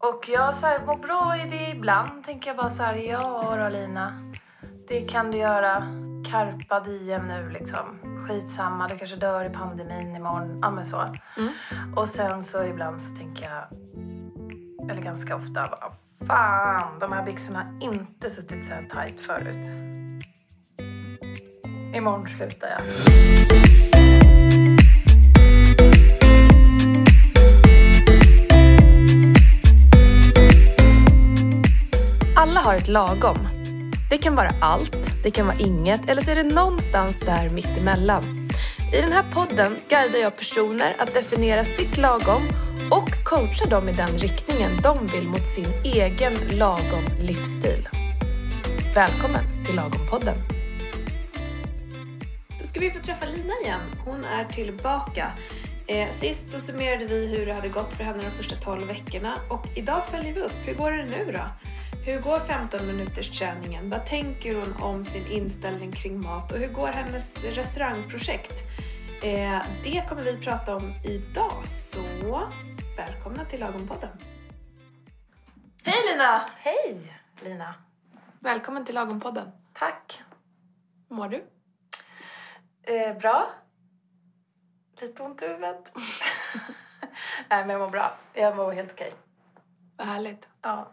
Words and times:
Och 0.00 0.28
jag 0.28 0.54
så 0.54 0.66
här, 0.66 0.86
mår 0.86 0.96
bra 0.96 1.36
i 1.36 1.50
det 1.50 1.70
ibland. 1.76 2.24
Tänker 2.24 2.50
jag 2.50 2.56
bara 2.56 2.70
så 2.70 2.82
här, 2.82 2.94
ja 2.94 3.56
då 3.56 3.68
Lina. 3.68 4.12
Det 4.88 5.00
kan 5.00 5.30
du 5.30 5.38
göra. 5.38 5.82
Carpa 6.30 6.80
diem 6.80 7.28
nu 7.28 7.50
liksom. 7.50 7.98
Skitsamma, 8.26 8.88
du 8.88 8.98
kanske 8.98 9.16
dör 9.16 9.44
i 9.44 9.50
pandemin 9.50 10.16
imorgon. 10.16 10.58
Ja 10.62 10.70
men 10.70 10.84
så. 10.84 11.00
Mm. 11.36 11.52
Och 11.96 12.08
sen 12.08 12.42
så 12.42 12.64
ibland 12.64 13.00
så 13.00 13.16
tänker 13.16 13.44
jag, 13.44 13.64
eller 14.90 15.02
ganska 15.02 15.36
ofta, 15.36 15.68
bara, 15.68 15.92
fan 16.26 16.98
de 16.98 17.12
här 17.12 17.24
byxorna 17.24 17.58
har 17.58 17.78
inte 17.80 18.30
suttit 18.30 18.64
så 18.64 18.74
här 18.74 18.82
tight 18.82 19.20
förut. 19.20 19.66
Imorgon 21.94 22.28
slutar 22.28 22.68
jag. 22.68 23.87
Har 32.68 32.76
ett 32.76 32.88
lagom. 32.88 33.48
Det 34.10 34.18
kan 34.18 34.34
vara 34.34 34.50
allt, 34.60 35.22
det 35.22 35.30
kan 35.30 35.46
vara 35.46 35.58
inget 35.58 36.08
eller 36.08 36.22
så 36.22 36.30
är 36.30 36.34
det 36.34 36.42
någonstans 36.42 37.20
där 37.20 37.50
mittemellan. 37.50 38.22
I 38.92 39.00
den 39.00 39.12
här 39.12 39.24
podden 39.32 39.76
guidar 39.88 40.18
jag 40.18 40.36
personer 40.36 40.96
att 40.98 41.14
definiera 41.14 41.64
sitt 41.64 41.96
lagom 41.96 42.42
och 42.90 43.24
coachar 43.24 43.70
dem 43.70 43.88
i 43.88 43.92
den 43.92 44.08
riktningen 44.08 44.80
de 44.82 45.06
vill 45.06 45.28
mot 45.28 45.46
sin 45.46 45.66
egen 45.84 46.34
lagom 46.50 47.04
livsstil. 47.20 47.88
Välkommen 48.94 49.44
till 49.64 49.74
Lagom-podden! 49.74 50.36
Då 52.60 52.64
ska 52.64 52.80
vi 52.80 52.90
få 52.90 52.98
träffa 52.98 53.26
Lina 53.26 53.54
igen. 53.64 53.80
Hon 54.04 54.24
är 54.24 54.44
tillbaka. 54.44 55.32
Eh, 55.86 56.10
sist 56.10 56.50
så 56.50 56.58
summerade 56.58 57.04
vi 57.04 57.26
hur 57.26 57.46
det 57.46 57.52
hade 57.52 57.68
gått 57.68 57.94
för 57.94 58.04
henne 58.04 58.22
de 58.22 58.30
första 58.30 58.56
12 58.56 58.86
veckorna 58.86 59.36
och 59.48 59.66
idag 59.76 60.04
följer 60.10 60.34
vi 60.34 60.40
upp. 60.40 60.56
Hur 60.66 60.74
går 60.74 60.90
det 60.90 61.04
nu 61.04 61.32
då? 61.32 61.44
Hur 62.08 62.20
går 62.20 62.38
15 62.38 62.86
minuters 62.86 63.38
träningen? 63.38 63.90
Vad 63.90 64.06
tänker 64.06 64.54
hon 64.54 64.82
om 64.82 65.04
sin 65.04 65.26
inställning 65.26 65.92
kring 65.92 66.20
mat 66.20 66.52
och 66.52 66.58
hur 66.58 66.68
går 66.68 66.86
hennes 66.86 67.44
restaurangprojekt? 67.44 68.52
Eh, 69.22 69.62
det 69.84 70.08
kommer 70.08 70.22
vi 70.22 70.36
prata 70.36 70.76
om 70.76 70.94
idag, 71.04 71.68
så 71.68 72.00
välkomna 72.96 73.44
till 73.44 73.60
Lagom-podden. 73.60 74.18
Hej 75.84 75.94
Lina! 76.12 76.46
Hej 76.56 77.12
Lina. 77.40 77.74
Välkommen 78.40 78.84
till 78.84 78.94
Lagom-podden. 78.94 79.50
Tack. 79.72 80.22
Hur 81.08 81.16
mår 81.16 81.28
du? 81.28 81.44
Eh, 82.82 83.18
bra. 83.18 83.50
Lite 85.00 85.22
ont 85.22 85.42
i 85.42 85.46
huvudet. 85.46 85.92
Nej 87.48 87.66
men 87.66 87.70
jag 87.70 87.80
mår 87.80 87.90
bra. 87.90 88.12
Jag 88.34 88.56
mår 88.56 88.72
helt 88.72 88.92
okej. 88.92 89.12
Vad 89.96 90.06
härligt. 90.06 90.48
Ja. 90.62 90.92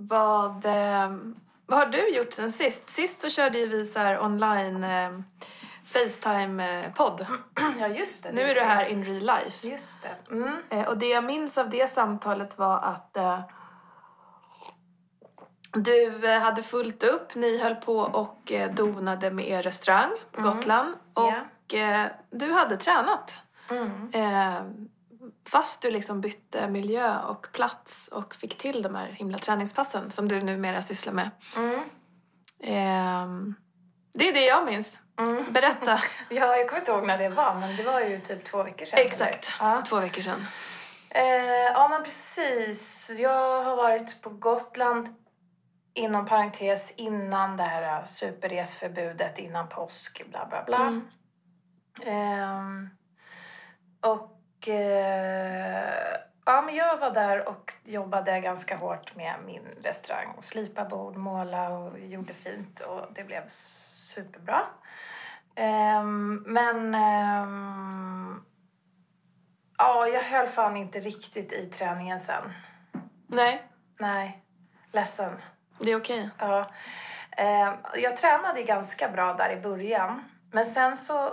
Vad, 0.00 0.64
eh, 0.64 1.16
vad 1.66 1.78
har 1.78 1.86
du 1.86 2.08
gjort 2.08 2.32
sen 2.32 2.52
sist? 2.52 2.88
Sist 2.88 3.20
så 3.20 3.28
körde 3.28 3.66
vi 3.66 3.84
så 3.84 3.98
här 3.98 4.20
online 4.22 4.84
eh, 4.84 5.10
Facetime-podd. 5.84 7.26
ja 7.80 7.88
just 7.88 8.22
det. 8.22 8.32
Nu 8.32 8.42
är 8.42 8.54
du 8.54 8.60
här 8.60 8.84
in 8.84 9.04
real 9.04 9.42
life. 9.42 9.68
Just 9.68 10.02
det. 10.02 10.34
Mm. 10.34 10.56
Eh, 10.70 10.88
och 10.88 10.98
det 10.98 11.06
jag 11.06 11.24
minns 11.24 11.58
av 11.58 11.70
det 11.70 11.90
samtalet 11.90 12.58
var 12.58 12.78
att 12.78 13.16
eh, 13.16 13.40
du 15.72 16.30
eh, 16.32 16.40
hade 16.40 16.62
fullt 16.62 17.02
upp, 17.02 17.34
ni 17.34 17.58
höll 17.58 17.74
på 17.74 17.98
och 17.98 18.52
eh, 18.52 18.74
donade 18.74 19.30
med 19.30 19.48
er 19.48 19.62
restaurang 19.62 20.10
på 20.32 20.42
Gotland 20.42 20.94
och 21.14 21.74
eh, 21.74 22.06
du 22.30 22.52
hade 22.52 22.76
tränat. 22.76 23.42
Mm. 23.70 24.10
Eh, 24.12 24.62
fast 25.48 25.82
du 25.82 25.90
liksom 25.90 26.20
bytte 26.20 26.68
miljö 26.68 27.18
och 27.22 27.46
plats 27.52 28.08
och 28.08 28.34
fick 28.34 28.58
till 28.58 28.82
de 28.82 28.94
här 28.94 29.06
himla 29.06 29.38
träningspassen 29.38 30.10
som 30.10 30.28
du 30.28 30.40
numera 30.40 30.82
sysslar 30.82 31.12
med. 31.12 31.30
Mm. 31.56 31.80
Eh, 32.60 33.54
det 34.14 34.28
är 34.28 34.32
det 34.32 34.44
jag 34.44 34.66
minns. 34.66 35.00
Mm. 35.18 35.44
Berätta. 35.52 35.98
Ja, 36.30 36.56
jag 36.56 36.68
kommer 36.68 36.80
inte 36.80 36.92
ihåg 36.92 37.06
när 37.06 37.18
det 37.18 37.28
var, 37.28 37.54
men 37.54 37.76
det 37.76 37.82
var 37.82 38.00
ju 38.00 38.20
typ 38.20 38.44
två 38.44 38.62
veckor 38.62 38.86
sedan. 38.86 38.98
Exakt? 38.98 39.52
Ja. 39.60 39.82
två 39.88 40.00
veckor 40.00 40.22
sedan. 40.22 40.46
Eh, 41.10 41.24
ja, 41.72 41.88
men 41.88 42.04
precis. 42.04 43.10
Jag 43.18 43.62
har 43.62 43.76
varit 43.76 44.22
på 44.22 44.30
Gotland 44.30 45.08
inom 45.94 46.26
parentes 46.26 46.94
innan 46.96 47.56
det 47.56 47.62
här 47.62 47.98
eh, 47.98 48.04
superresförbudet 48.04 49.38
innan 49.38 49.68
påsk, 49.68 50.22
bla 50.30 50.46
bla 50.46 50.64
bla. 50.64 50.86
Mm. 50.86 51.08
Ehm, 52.02 52.88
och 54.00 54.22
eh, 54.22 54.37
ja, 56.46 56.62
men 56.62 56.74
jag 56.74 56.96
var 56.98 57.10
där 57.10 57.48
och 57.48 57.74
jobbade 57.84 58.40
ganska 58.40 58.76
hårt 58.76 59.16
med 59.16 59.34
min 59.46 59.68
restaurang 59.82 60.34
och 60.36 60.44
slipa 60.44 60.84
bord, 60.84 61.16
måla 61.16 61.68
och 61.68 61.98
gjorde 61.98 62.34
fint 62.34 62.80
och 62.80 63.06
det 63.14 63.24
blev 63.24 63.42
superbra. 63.48 64.60
Ehm, 65.54 66.44
men 66.46 66.94
ehm, 66.94 68.44
ja, 69.78 70.06
jag 70.06 70.22
höll 70.22 70.46
fan 70.46 70.76
inte 70.76 70.98
riktigt 70.98 71.52
i 71.52 71.66
träningen 71.66 72.20
sen. 72.20 72.52
Nej, 73.26 73.62
Nej, 74.00 74.44
ledsen. 74.92 75.32
det 75.78 75.90
är 75.92 75.96
okej. 75.96 76.30
Ja. 76.38 76.70
Eh, 77.36 77.74
jag 77.94 78.16
tränade 78.16 78.62
ganska 78.62 79.08
bra 79.08 79.34
där 79.34 79.50
i 79.50 79.60
början. 79.60 80.24
Men 80.52 80.66
sen 80.66 80.96
så... 80.96 81.32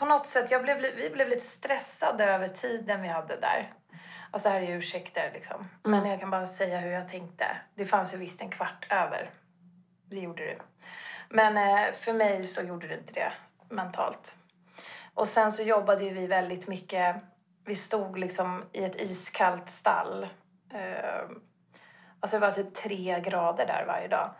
På 0.00 0.06
något 0.06 0.26
sätt, 0.26 0.50
jag 0.50 0.62
blev, 0.62 0.76
vi 0.96 1.10
blev 1.10 1.28
lite 1.28 1.46
stressade 1.46 2.24
över 2.24 2.48
tiden 2.48 3.02
vi 3.02 3.08
hade 3.08 3.36
där. 3.36 3.72
Alltså 4.30 4.48
det 4.48 4.52
här 4.52 4.62
är 4.62 4.66
ju 4.66 4.78
ursäkter 4.78 5.30
liksom. 5.34 5.68
Men 5.82 6.06
jag 6.06 6.20
kan 6.20 6.30
bara 6.30 6.46
säga 6.46 6.78
hur 6.78 6.90
jag 6.90 7.08
tänkte. 7.08 7.56
Det 7.74 7.84
fanns 7.84 8.14
ju 8.14 8.18
visst 8.18 8.40
en 8.42 8.50
kvart 8.50 8.86
över. 8.90 9.30
Det 10.10 10.16
gjorde 10.20 10.44
det. 10.44 10.58
Men 11.28 11.56
eh, 11.56 11.92
för 11.92 12.12
mig 12.12 12.46
så 12.46 12.62
gjorde 12.62 12.88
det 12.88 12.94
inte 12.94 13.12
det 13.12 13.32
mentalt. 13.68 14.36
Och 15.14 15.28
sen 15.28 15.52
så 15.52 15.62
jobbade 15.62 16.04
ju 16.04 16.10
vi 16.10 16.26
väldigt 16.26 16.68
mycket. 16.68 17.16
Vi 17.64 17.74
stod 17.74 18.18
liksom 18.18 18.64
i 18.72 18.84
ett 18.84 19.00
iskallt 19.00 19.68
stall. 19.68 20.28
Eh, 20.72 21.30
Alltså 22.22 22.36
det 22.36 22.46
var 22.46 22.52
typ 22.52 22.74
tre 22.74 23.20
grader 23.20 23.66
där 23.66 23.84
varje 23.86 24.08
dag. 24.08 24.30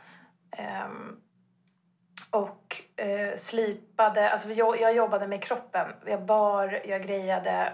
Och 2.30 2.82
eh, 2.96 3.36
slipade, 3.36 4.30
alltså 4.30 4.50
jag, 4.50 4.80
jag 4.80 4.94
jobbade 4.94 5.26
med 5.26 5.42
kroppen. 5.42 5.92
Jag 6.06 6.22
bar, 6.22 6.80
jag 6.84 7.02
grejade 7.02 7.72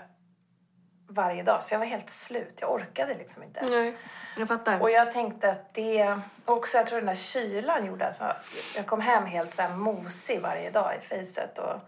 varje 1.08 1.42
dag. 1.42 1.62
Så 1.62 1.74
jag 1.74 1.78
var 1.78 1.86
helt 1.86 2.10
slut. 2.10 2.58
Jag 2.60 2.72
orkade 2.72 3.14
liksom 3.14 3.42
inte. 3.42 3.62
Nej, 3.62 3.96
jag 4.36 4.48
fattar. 4.48 4.80
Och 4.80 4.90
jag 4.90 5.12
tänkte 5.12 5.50
att 5.50 5.74
det... 5.74 6.18
Också 6.44 6.76
jag 6.76 6.86
tror 6.86 6.98
den 6.98 7.06
där 7.06 7.14
kylan 7.14 7.86
gjorde 7.86 8.06
att 8.06 8.20
jag, 8.20 8.34
jag 8.76 8.86
kom 8.86 9.00
hem 9.00 9.26
helt 9.26 9.50
så 9.50 9.62
här 9.62 9.74
mosig 9.74 10.40
varje 10.40 10.70
dag 10.70 10.96
i 10.96 11.00
fejset. 11.00 11.58
Och 11.58 11.80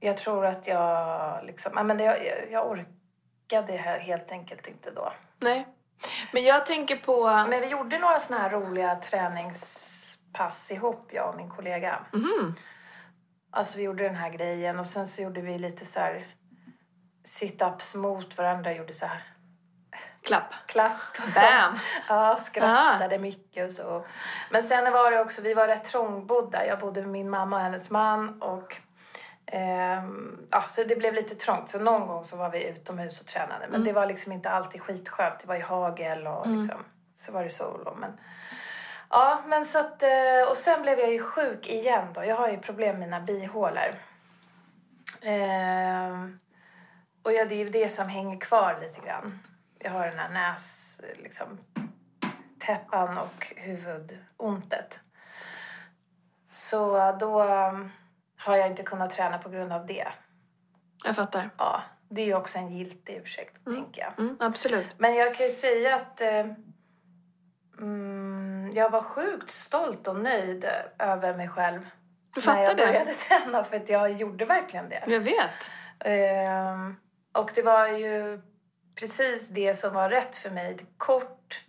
jag 0.00 0.16
tror 0.16 0.46
att 0.46 0.66
jag 0.66 1.44
liksom... 1.44 1.72
Ja, 1.76 1.82
men 1.82 1.98
det, 1.98 2.04
jag, 2.04 2.50
jag 2.50 2.70
orkade 2.70 3.72
he- 3.72 3.98
helt 3.98 4.32
enkelt 4.32 4.66
inte 4.68 4.90
då. 4.90 5.12
Nej. 5.38 5.66
Men 6.32 6.44
jag 6.44 6.66
tänker 6.66 6.96
på... 6.96 7.26
Men 7.26 7.60
vi 7.60 7.66
gjorde 7.66 7.98
några 7.98 8.20
såna 8.20 8.40
här 8.40 8.50
roliga 8.50 8.96
träningspass 10.34 10.70
ihop, 10.70 11.10
jag 11.12 11.28
och 11.28 11.36
min 11.36 11.50
kollega. 11.50 12.00
Mhm. 12.12 12.54
Alltså 13.50 13.78
vi 13.78 13.84
gjorde 13.84 14.04
den 14.04 14.14
här 14.14 14.30
grejen 14.30 14.78
och 14.78 14.86
sen 14.86 15.06
så 15.06 15.22
gjorde 15.22 15.40
vi 15.40 15.58
lite 15.58 15.84
så 15.86 16.00
här 16.00 16.26
sit-ups 17.24 17.96
mot 17.96 18.38
varandra, 18.38 18.72
gjorde 18.72 18.92
så 18.92 19.06
här 19.06 19.22
Klapp. 20.22 20.54
klapp 20.66 20.92
och 21.22 21.28
så. 21.28 21.40
Bam! 21.40 21.78
Ja, 22.08 22.36
skrattade 22.36 23.18
mycket 23.18 23.64
och 23.66 23.70
så. 23.72 24.06
Men 24.50 24.62
sen 24.62 24.92
var 24.92 25.10
det 25.10 25.20
också, 25.20 25.42
vi 25.42 25.54
var 25.54 25.68
rätt 25.68 25.84
trångbodda. 25.84 26.66
Jag 26.66 26.78
bodde 26.80 27.00
med 27.00 27.10
min 27.10 27.30
mamma 27.30 27.56
och 27.56 27.62
hennes 27.62 27.90
man 27.90 28.42
och 28.42 28.76
ehm, 29.46 30.46
ja, 30.50 30.62
så 30.68 30.84
det 30.84 30.96
blev 30.96 31.14
lite 31.14 31.34
trångt. 31.34 31.68
Så 31.68 31.78
någon 31.78 32.06
gång 32.06 32.24
så 32.24 32.36
var 32.36 32.50
vi 32.50 32.68
utomhus 32.68 33.20
och 33.20 33.26
tränade. 33.26 33.66
Men 33.70 33.84
det 33.84 33.92
var 33.92 34.06
liksom 34.06 34.32
inte 34.32 34.50
alltid 34.50 34.80
skitskönt. 34.82 35.38
Det 35.38 35.46
var 35.46 35.54
ju 35.54 35.62
hagel 35.62 36.26
och 36.26 36.46
liksom, 36.46 36.84
så 37.14 37.32
var 37.32 37.44
det 37.44 37.50
sol. 37.50 37.86
Och, 37.86 37.98
men, 37.98 38.12
ja, 39.14 39.42
men 39.46 39.64
så 39.64 39.78
att, 39.78 40.02
eh, 40.02 40.48
och 40.48 40.56
sen 40.56 40.82
blev 40.82 40.98
jag 40.98 41.12
ju 41.12 41.22
sjuk 41.22 41.68
igen 41.68 42.08
då. 42.14 42.24
Jag 42.24 42.36
har 42.36 42.48
ju 42.48 42.58
problem 42.58 42.98
med 42.98 43.00
mina 43.00 43.20
bihålor. 43.20 43.94
Ehm, 45.22 46.38
och 47.22 47.32
ja, 47.32 47.44
det 47.44 47.54
är 47.54 47.64
ju 47.64 47.70
det 47.70 47.88
som 47.88 48.08
hänger 48.08 48.40
kvar 48.40 48.78
lite 48.80 49.00
grann. 49.00 49.38
Jag 49.78 49.90
har 49.90 50.06
den 50.06 50.18
här 50.18 50.28
näs, 50.28 51.00
liksom, 51.22 51.58
täppan 52.58 53.18
och 53.18 53.52
huvudontet. 53.56 55.00
Så 56.50 57.12
då 57.20 57.42
um, 57.42 57.92
har 58.36 58.56
jag 58.56 58.66
inte 58.66 58.82
kunnat 58.82 59.10
träna 59.10 59.38
på 59.38 59.48
grund 59.48 59.72
av 59.72 59.86
det. 59.86 60.08
Jag 61.04 61.16
fattar. 61.16 61.50
Ja, 61.58 61.82
det 62.08 62.22
är 62.22 62.26
ju 62.26 62.34
också 62.34 62.58
en 62.58 62.68
giltig 62.68 63.16
ursäkt, 63.16 63.64
tänker 63.64 64.02
jag. 64.02 64.18
Mm, 64.18 64.36
absolut. 64.40 64.88
Men 64.98 65.14
jag 65.14 65.34
kan 65.34 65.46
ju 65.46 65.52
säga 65.52 65.94
att 65.94 66.20
eh, 66.20 66.46
mm, 67.78 68.33
jag 68.74 68.90
var 68.90 69.02
sjukt 69.02 69.50
stolt 69.50 70.08
och 70.08 70.16
nöjd 70.16 70.68
över 70.98 71.34
mig 71.34 71.48
själv. 71.48 71.90
Du 72.34 72.40
fattar 72.40 72.60
när 72.60 72.68
jag 72.68 72.76
det? 72.76 72.86
började 72.86 73.10
träna, 73.28 73.64
för 73.64 73.76
att 73.76 73.88
jag 73.88 74.12
gjorde 74.12 74.44
verkligen 74.44 74.88
det. 74.88 75.04
Jag 75.06 75.20
vet. 75.20 75.70
Ehm, 76.00 76.96
och 77.38 77.50
det 77.54 77.62
var 77.62 77.88
ju 77.88 78.40
precis 79.00 79.48
det 79.48 79.74
som 79.74 79.94
var 79.94 80.10
rätt 80.10 80.36
för 80.36 80.50
mig. 80.50 80.76
Kort, 80.96 81.60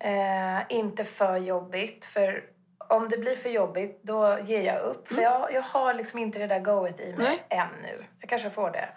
eh, 0.00 0.60
inte 0.68 1.04
för 1.04 1.36
jobbigt. 1.36 2.04
För 2.04 2.44
om 2.88 3.08
det 3.08 3.18
blir 3.18 3.36
för 3.36 3.50
jobbigt, 3.50 4.00
då 4.02 4.38
ger 4.42 4.62
jag 4.62 4.80
upp. 4.80 5.08
För 5.08 5.22
jag, 5.22 5.52
jag 5.52 5.62
har 5.62 5.94
liksom 5.94 6.18
inte 6.18 6.38
det 6.38 6.46
där 6.46 6.60
goet 6.60 7.00
i 7.00 7.12
mig 7.12 7.46
Nej. 7.50 7.60
ännu. 7.60 8.04
Jag 8.20 8.28
kanske 8.28 8.50
får 8.50 8.70
det. 8.70 8.88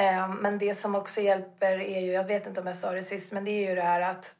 Eh, 0.00 0.28
men 0.28 0.58
det 0.58 0.74
som 0.74 0.94
också 0.94 1.20
hjälper 1.20 1.80
är 1.80 2.00
ju, 2.00 2.12
jag 2.12 2.24
vet 2.24 2.46
inte 2.46 2.60
om 2.60 2.66
jag 2.66 2.76
sa 2.76 2.90
det 2.90 3.02
sist, 3.02 3.32
men 3.32 3.44
det 3.44 3.50
är 3.50 3.68
ju 3.68 3.74
det 3.74 3.82
här 3.82 4.00
att 4.00 4.34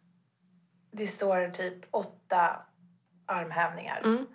det 0.92 1.06
står 1.06 1.48
typ 1.48 1.74
åtta 1.90 2.56
armhävningar. 3.26 4.00
Mm. 4.04 4.26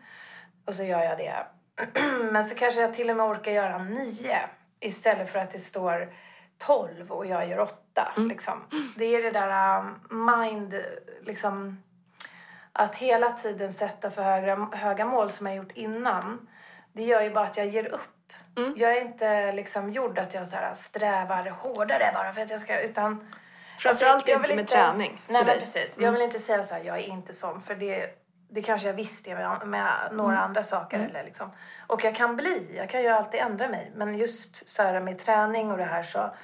Och 0.65 0.73
så 0.73 0.83
gör 0.83 1.03
jag 1.03 1.17
det. 1.17 1.45
Men 2.31 2.45
så 2.45 2.55
kanske 2.55 2.81
jag 2.81 2.93
till 2.93 3.09
och 3.09 3.17
med 3.17 3.25
orkar 3.25 3.51
göra 3.51 3.77
nio 3.77 4.39
istället 4.79 5.29
för 5.29 5.39
att 5.39 5.51
det 5.51 5.59
står 5.59 6.13
tolv 6.57 7.11
och 7.11 7.25
jag 7.25 7.47
gör 7.47 7.59
åtta. 7.59 8.13
Liksom. 8.17 8.63
Det 8.95 9.05
är 9.05 9.23
det 9.23 9.31
där 9.31 9.79
um, 9.79 10.27
mind, 10.39 10.83
liksom, 11.21 11.83
att 12.73 12.95
hela 12.95 13.31
tiden 13.31 13.73
sätta 13.73 14.09
för 14.09 14.23
höga, 14.23 14.55
höga 14.71 15.05
mål 15.05 15.31
som 15.31 15.47
jag 15.47 15.55
gjort 15.55 15.71
innan. 15.71 16.47
Det 16.93 17.03
gör 17.03 17.21
ju 17.21 17.29
bara 17.29 17.45
att 17.45 17.57
jag 17.57 17.67
ger 17.67 17.85
upp. 17.85 18.33
Jag 18.75 18.97
är 18.97 19.01
inte 19.01 19.51
liksom 19.51 19.91
gjord 19.91 20.19
att 20.19 20.33
jag 20.33 20.47
så 20.47 20.55
här, 20.55 20.73
strävar 20.73 21.49
hårdare 21.49 22.11
bara 22.13 22.33
för 22.33 22.41
att 22.41 22.49
jag 22.49 22.59
ska, 22.59 22.81
utan... 22.81 23.27
Framförallt 23.77 24.29
Alltså, 24.29 24.31
inte 24.31 24.55
med 24.55 24.67
träning 24.67 25.21
för 25.25 25.33
Nej, 25.33 25.43
dig. 25.45 25.59
precis. 25.59 25.97
Jag 25.99 26.11
vill 26.11 26.21
inte 26.21 26.39
säga 26.39 26.63
så 26.63 26.75
här, 26.75 26.83
jag 26.83 26.97
är 26.97 27.07
inte 27.07 27.33
sån, 27.33 27.61
för 27.61 27.75
det, 27.75 28.09
det 28.49 28.61
kanske 28.61 28.87
jag 28.87 28.93
visste 28.93 29.35
med, 29.35 29.67
med 29.67 30.09
några 30.11 30.31
Mm. 30.37 30.43
andra 30.43 30.63
saker. 30.63 30.99
Eller 30.99 31.23
liksom. 31.23 31.51
Och 31.87 32.03
jag 32.03 32.15
kan 32.15 32.35
bli, 32.35 32.73
jag 32.77 32.89
kan 32.89 33.01
ju 33.01 33.07
alltid 33.07 33.39
ändra 33.39 33.67
mig. 33.69 33.91
Men 33.95 34.17
just 34.17 34.69
så 34.69 34.83
här 34.83 34.99
med 34.99 35.19
träning 35.19 35.71
och 35.71 35.77
det 35.77 35.83
här 35.83 36.03
så, 36.03 36.35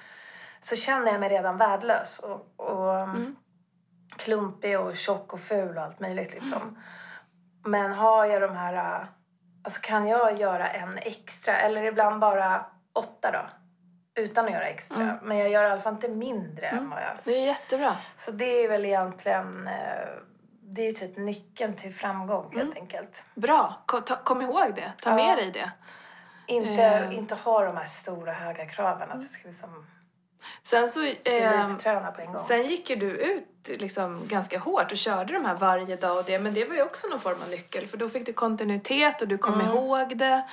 så 0.62 0.76
känner 0.76 1.12
jag 1.12 1.20
mig 1.20 1.30
redan 1.30 1.58
värdelös. 1.58 2.20
Och, 2.20 2.54
och 2.70 3.00
Mm. 3.02 3.36
klumpig 4.18 4.80
och 4.80 4.96
tjock 4.96 5.34
och 5.34 5.40
ful 5.40 5.78
och 5.78 5.84
allt 5.84 6.00
möjligt 6.00 6.34
liksom. 6.34 6.84
Men 7.66 7.94
har 7.94 8.26
jag 8.26 8.42
de 8.42 8.56
här, 8.56 9.06
alltså 9.64 9.80
kan 9.84 10.08
jag 10.08 10.40
göra 10.40 10.68
en 10.70 10.98
extra 10.98 11.58
eller 11.60 11.84
ibland 11.84 12.20
bara 12.20 12.66
åtta 12.94 13.32
då? 13.32 13.40
Utan 14.16 14.46
att 14.46 14.52
göra 14.52 14.68
extra. 14.68 15.04
Mm. 15.04 15.16
Men 15.22 15.38
jag 15.38 15.50
gör 15.50 15.64
i 15.64 15.68
alla 15.72 15.80
fall 15.82 15.94
inte 15.94 16.10
mindre 16.10 16.68
än 16.68 16.90
vad 16.90 17.02
jag... 17.02 17.12
Det 17.24 17.34
är 17.34 17.46
jättebra. 17.46 17.96
Så 18.18 18.32
det 18.32 18.46
är 18.64 18.70
väl 18.70 18.86
egentligen, 18.86 19.68
eh, 19.68 20.08
det 20.62 20.82
är 20.82 20.86
ju 20.86 20.92
typ 20.92 21.18
nyckeln 21.18 21.76
till 21.76 21.94
framgång 21.94 22.46
Mm. 22.46 22.58
helt 22.58 22.76
enkelt. 22.78 23.24
Bra. 23.36 23.82
Kom, 23.86 24.02
ta, 24.02 24.16
kom 24.16 24.42
ihåg 24.42 24.76
det. 24.76 24.92
Ta 25.02 25.10
Ja. 25.10 25.16
med 25.16 25.38
dig 25.38 25.52
det. 25.52 25.72
Inte, 26.48 26.84
Eh. 26.84 27.18
inte 27.18 27.36
ha 27.36 27.66
de 27.66 27.78
här 27.78 27.86
stora 27.86 28.34
höga 28.34 28.66
kraven 28.66 29.12
att 29.12 29.22
jag 29.22 29.30
ska 29.30 29.48
liksom 29.48 29.86
Sen 30.64 30.88
så... 30.88 31.04
Eh, 31.06 31.68
på 32.16 32.22
en 32.22 32.28
gång. 32.28 32.40
sen 32.40 32.64
gick 32.64 32.90
ju 32.90 32.96
du 32.96 33.10
ut 33.10 33.80
liksom 33.82 34.28
ganska 34.28 34.60
hårt 34.60 34.92
och 34.92 34.98
körde 34.98 35.34
de 35.34 35.46
här 35.46 35.56
varje 35.56 35.96
dag 35.96 36.18
och 36.18 36.24
det. 36.26 36.40
Men 36.40 36.54
det 36.54 36.66
var 36.66 36.76
ju 36.76 36.82
också 36.84 37.08
någon 37.08 37.20
form 37.20 37.42
av 37.42 37.50
nyckel 37.50 37.88
för 37.88 37.98
då 37.98 38.10
fick 38.10 38.26
du 38.26 38.34
kontinuitet 38.34 39.22
och 39.22 39.28
du 39.28 39.38
kom 39.38 39.54
Mm. 39.54 39.68
ihåg 39.68 40.18
det. 40.18 40.44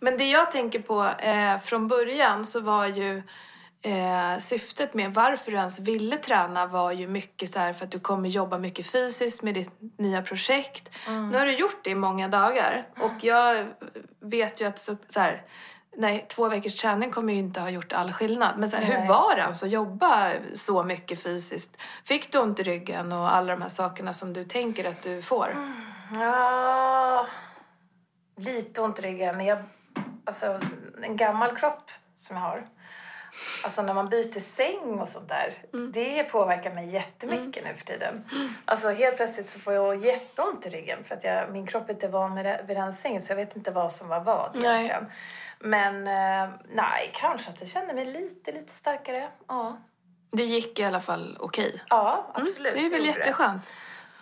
Men 0.00 0.16
det 0.16 0.24
jag 0.24 0.50
tänker 0.52 0.78
på 0.78 1.04
eh, 1.06 1.58
från 1.58 1.88
början 1.88 2.44
så 2.44 2.60
var 2.60 2.86
ju 2.86 3.22
eh, 3.82 4.38
syftet 4.38 4.94
med 4.94 5.14
varför 5.14 5.50
du 5.50 5.56
ens 5.56 5.80
ville 5.80 6.16
träna 6.16 6.66
var 6.66 6.92
ju 6.92 7.08
mycket 7.08 7.52
så 7.52 7.58
här 7.58 7.72
för 7.72 7.84
att 7.84 7.90
du 7.90 8.00
kommer 8.00 8.28
jobba 8.28 8.58
mycket 8.58 8.86
fysiskt 8.92 9.42
med 9.42 9.54
ditt 9.54 9.70
nya 9.98 10.22
projekt. 10.22 10.90
Mm. 11.06 11.28
Nu 11.30 11.38
har 11.38 11.46
du 11.46 11.52
gjort 11.56 11.84
det 11.84 11.90
i 11.90 11.94
många 11.94 12.28
dagar 12.28 12.86
och 13.00 13.24
jag 13.24 13.66
vet 14.20 14.60
ju 14.60 14.68
att 14.68 14.78
så, 14.78 14.96
så 15.08 15.20
här, 15.20 15.42
nej, 15.96 16.26
två 16.28 16.48
veckors 16.48 16.74
träning 16.74 17.10
kommer 17.10 17.32
ju 17.32 17.38
inte 17.38 17.60
ha 17.60 17.70
gjort 17.70 17.92
all 17.92 18.12
skillnad. 18.12 18.58
Men 18.58 18.70
så 18.70 18.76
här, 18.76 18.84
hur 18.84 19.08
var 19.08 19.36
det 19.36 19.44
alltså 19.44 19.66
att 19.66 19.72
jobba 19.72 20.32
så 20.54 20.82
mycket 20.82 21.22
fysiskt? 21.22 21.82
Fick 22.04 22.32
du 22.32 22.38
ont 22.38 22.60
i 22.60 22.62
ryggen 22.62 23.12
och 23.12 23.34
alla 23.36 23.54
de 23.54 23.62
här 23.62 23.68
sakerna 23.68 24.12
som 24.12 24.32
du 24.32 24.44
tänker 24.44 24.84
att 24.84 25.02
du 25.02 25.22
får? 25.22 25.50
Mm. 25.50 25.82
Ja, 26.20 27.26
lite 28.36 28.80
ont 28.80 28.98
i 28.98 29.02
ryggen. 29.02 29.36
Men 29.36 29.46
jag, 29.46 29.58
alltså, 30.24 30.60
en 31.02 31.16
gammal 31.16 31.56
kropp 31.56 31.90
som 32.16 32.36
jag 32.36 32.42
har. 32.42 32.64
Alltså 33.64 33.82
när 33.82 33.94
man 33.94 34.08
byter 34.08 34.40
säng 34.40 35.00
och 35.00 35.08
sånt 35.08 35.28
där. 35.28 35.54
Mm. 35.72 35.92
Det 35.92 36.24
påverkar 36.24 36.74
mig 36.74 36.88
jättemycket 36.88 37.64
nu 37.64 37.74
för 37.74 37.84
tiden. 37.84 38.24
Alltså 38.64 38.90
helt 38.90 39.16
plötsligt 39.16 39.48
så 39.48 39.58
får 39.58 39.72
jag 39.72 40.04
jätteont 40.04 40.66
i 40.66 40.70
ryggen. 40.70 41.04
För 41.04 41.14
att 41.14 41.24
jag, 41.24 41.52
min 41.52 41.66
kropp 41.66 41.88
är 41.88 41.92
inte 41.92 42.08
van 42.08 42.34
med 42.34 42.64
vid 42.66 42.76
den 42.76 42.92
sängen. 42.92 43.20
Så 43.20 43.32
jag 43.32 43.36
vet 43.36 43.56
inte 43.56 43.70
vad 43.70 43.92
som 43.92 44.08
var 44.08 44.20
vad 44.20 44.62
Nej. 44.62 44.96
Men 45.64 46.06
eh, 46.06 46.54
nej, 46.68 47.10
kanske 47.14 47.50
att 47.50 47.60
jag 47.60 47.68
kände 47.68 47.94
mig 47.94 48.04
lite, 48.04 48.52
lite 48.52 48.72
starkare. 48.72 49.28
Ja, 49.48 49.78
Det 50.30 50.44
gick 50.44 50.78
i 50.78 50.84
alla 50.84 51.00
fall 51.00 51.36
okej. 51.40 51.82
ja 51.88 52.32
Mm, 52.34 52.46
absolut. 52.46 52.74
det 52.74 52.84
är 52.86 52.90
väl 52.90 53.06
jätteskönt. 53.06 53.62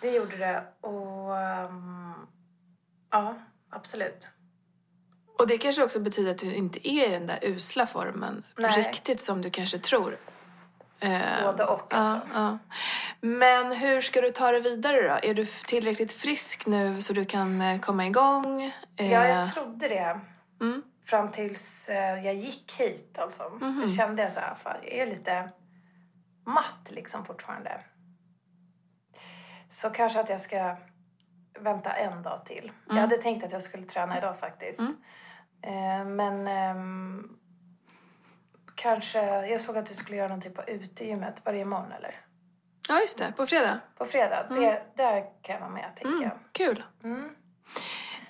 Det. 0.01 0.07
det 0.07 0.15
gjorde 0.15 0.37
det. 0.37 0.63
Och 0.87 1.37
ehm, 1.37 2.13
ja, 3.11 3.35
absolut. 3.69 4.27
Och 5.39 5.47
det 5.47 5.57
kanske 5.57 5.83
också 5.83 5.99
betyder 5.99 6.31
att 6.31 6.37
du 6.37 6.53
inte 6.55 6.89
är 6.89 7.07
i 7.07 7.11
den 7.11 7.27
där 7.27 7.39
usla 7.41 7.87
formen 7.87 8.43
Nej. 8.57 8.71
riktigt 8.71 9.21
som 9.21 9.41
du 9.41 9.49
kanske 9.49 9.79
tror. 9.79 10.17
Eh, 10.99 11.43
Både 11.43 11.63
och 11.65 11.87
ja, 11.89 11.97
alltså. 11.97 12.27
ja. 12.33 12.57
Men 13.21 13.71
hur 13.71 14.01
ska 14.01 14.21
du 14.21 14.31
ta 14.31 14.51
det 14.51 14.59
vidare 14.59 15.01
då? 15.01 15.29
Är 15.29 15.33
du 15.33 15.45
tillräckligt 15.45 16.11
frisk 16.13 16.65
nu 16.65 17.01
så 17.01 17.13
du 17.13 17.25
kan 17.25 17.61
eh, 17.61 17.79
komma 17.79 18.05
igång? 18.07 18.73
Ja, 18.95 19.27
jag 19.27 19.53
trodde 19.53 19.87
det. 19.87 20.19
Mm. 20.61 20.83
Fram 21.11 21.29
tills 21.29 21.89
eh, 21.89 22.25
jag 22.25 22.35
gick 22.35 22.79
hit 22.79 23.17
alltså. 23.19 23.49
Mhm. 23.49 23.81
Då 23.81 23.87
kände 23.87 24.21
jag 24.21 24.31
så 24.31 24.39
här, 24.39 24.55
fan, 24.55 24.77
jag 24.83 24.91
är 24.93 25.05
lite 25.05 25.49
matt 26.45 26.87
liksom 26.91 27.25
fortfarande. 27.25 27.81
Så 29.69 29.89
kanske 29.89 30.19
att 30.19 30.29
jag 30.29 30.41
ska 30.41 30.75
vänta 31.59 31.93
en 31.93 32.23
dag 32.23 32.45
till. 32.45 32.71
Jag 32.87 32.95
hade 32.95 33.17
tänkt 33.17 33.43
att 33.45 33.51
jag 33.51 33.61
skulle 33.61 33.83
träna 33.83 34.17
idag 34.17 34.39
faktiskt. 34.39 34.79
Mm. 34.79 34.95
Eh, 35.61 36.05
men 36.05 36.47
ehm, 36.47 37.29
kanske, 38.75 39.19
jag 39.47 39.61
såg 39.61 39.77
att 39.77 39.85
du 39.85 39.93
skulle 39.95 40.17
göra 40.17 40.27
någon 40.27 40.41
typ 40.41 40.59
av 40.59 40.69
utegymmet. 40.69 41.45
Var 41.45 41.53
det 41.53 41.59
imorgon 41.59 41.91
eller? 41.91 42.15
Ja, 42.89 42.99
just 42.99 43.19
det. 43.19 43.33
På 43.37 43.45
fredag. 43.45 43.79
På 43.97 44.05
fredag. 44.05 44.47
Det, 44.49 44.83
där 44.95 45.41
kan 45.41 45.53
jag 45.53 45.59
vara 45.59 45.69
med 45.71 45.95
tänker 45.95 46.13
Mm, 46.13 46.23
jag. 46.23 46.31
kul. 46.51 46.83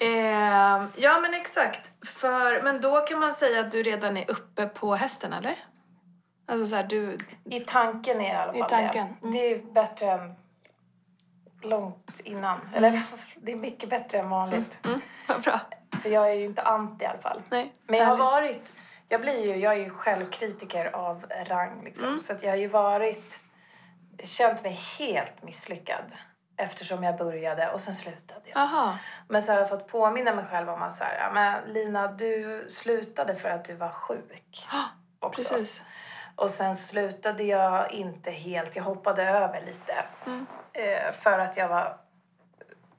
Mm. 0.01 0.81
Eh, 0.81 0.87
ja, 0.95 1.19
men 1.19 1.33
exakt. 1.33 1.91
För, 2.07 2.63
men 2.63 2.81
då 2.81 2.99
kan 2.99 3.19
man 3.19 3.33
säga 3.33 3.59
att 3.59 3.71
du 3.71 3.83
redan 3.83 4.17
är 4.17 4.31
uppe 4.31 4.65
på 4.65 4.95
hästen, 4.95 5.33
eller? 5.33 5.55
Alltså 6.45 6.65
så 6.65 6.75
här, 6.75 6.83
du... 6.83 7.17
I 7.45 7.59
tanken 7.59 8.21
är 8.21 8.33
i 8.33 8.37
alla 8.37 8.55
I 8.55 8.59
fall 8.59 8.69
tanken, 8.69 9.07
det. 9.21 9.31
Det 9.31 9.45
är 9.45 9.49
ju 9.49 9.71
bättre 9.71 10.11
än 10.11 10.35
långt 11.61 12.21
innan. 12.23 12.59
Eller 12.73 13.01
det 13.35 13.51
är 13.51 13.55
mycket 13.55 13.89
bättre 13.89 14.19
än 14.19 14.29
vanligt. 14.29 14.79
Mm, 14.85 15.01
vad 15.27 15.41
bra. 15.41 15.59
För 16.01 16.09
jag 16.09 16.29
är 16.29 16.33
ju 16.33 16.45
inte 16.45 16.61
anti 16.61 17.03
i 17.03 17.07
alla 17.07 17.19
fall. 17.19 17.41
Nej, 17.49 17.73
Men 17.87 17.99
jag 17.99 18.05
har 18.05 18.17
varit... 18.17 18.73
Jag 19.09 19.21
blir 19.21 19.45
ju... 19.45 19.55
Jag 19.55 19.73
är 19.73 19.77
ju 19.77 19.89
självkritiker 19.89 20.95
av 20.95 21.25
rang 21.47 21.83
liksom. 21.83 22.07
Mm. 22.07 22.19
Så 22.19 22.33
att 22.33 22.43
jag 22.43 22.49
har 22.49 22.57
ju 22.57 22.67
varit... 22.67 23.39
Känt 24.23 24.63
mig 24.63 24.79
helt 24.99 25.43
misslyckad. 25.43 26.03
Eftersom 26.57 27.03
jag 27.03 27.17
började 27.17 27.71
och 27.71 27.81
sen 27.81 27.95
slutade 27.95 28.41
jag. 28.45 28.57
Aha. 28.57 28.97
Men 29.27 29.41
så 29.41 29.51
har 29.51 29.59
jag 29.59 29.69
fått 29.69 29.87
påminna 29.87 30.35
mig 30.35 30.45
själv 30.45 30.69
om 30.69 30.81
att 30.81 30.93
så 30.93 31.03
här, 31.03 31.31
men 31.33 31.73
Lina, 31.73 32.07
du 32.07 32.65
slutade 32.69 33.35
för 33.35 33.49
att 33.49 33.65
du 33.65 33.73
var 33.73 33.89
sjuk. 33.89 34.67
Också. 35.19 35.53
Precis. 35.53 35.81
Och 36.35 36.51
sen 36.51 36.75
slutade 36.75 37.43
jag 37.43 37.91
inte 37.91 38.31
helt. 38.31 38.75
Jag 38.75 38.83
hoppade 38.83 39.23
över 39.23 39.61
lite. 39.65 40.03
Eh, 40.73 41.11
för 41.11 41.39
att 41.39 41.57
jag 41.57 41.67
var... 41.67 41.97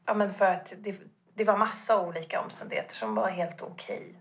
Ja, 0.06 0.14
men 0.14 0.34
för 0.34 0.46
att 0.46 0.72
det, 0.78 1.00
det 1.34 1.44
var 1.44 1.56
massa 1.56 2.00
olika 2.00 2.40
omständigheter 2.40 2.94
som 2.94 3.14
var 3.14 3.28
helt 3.28 3.62
okej. 3.62 4.20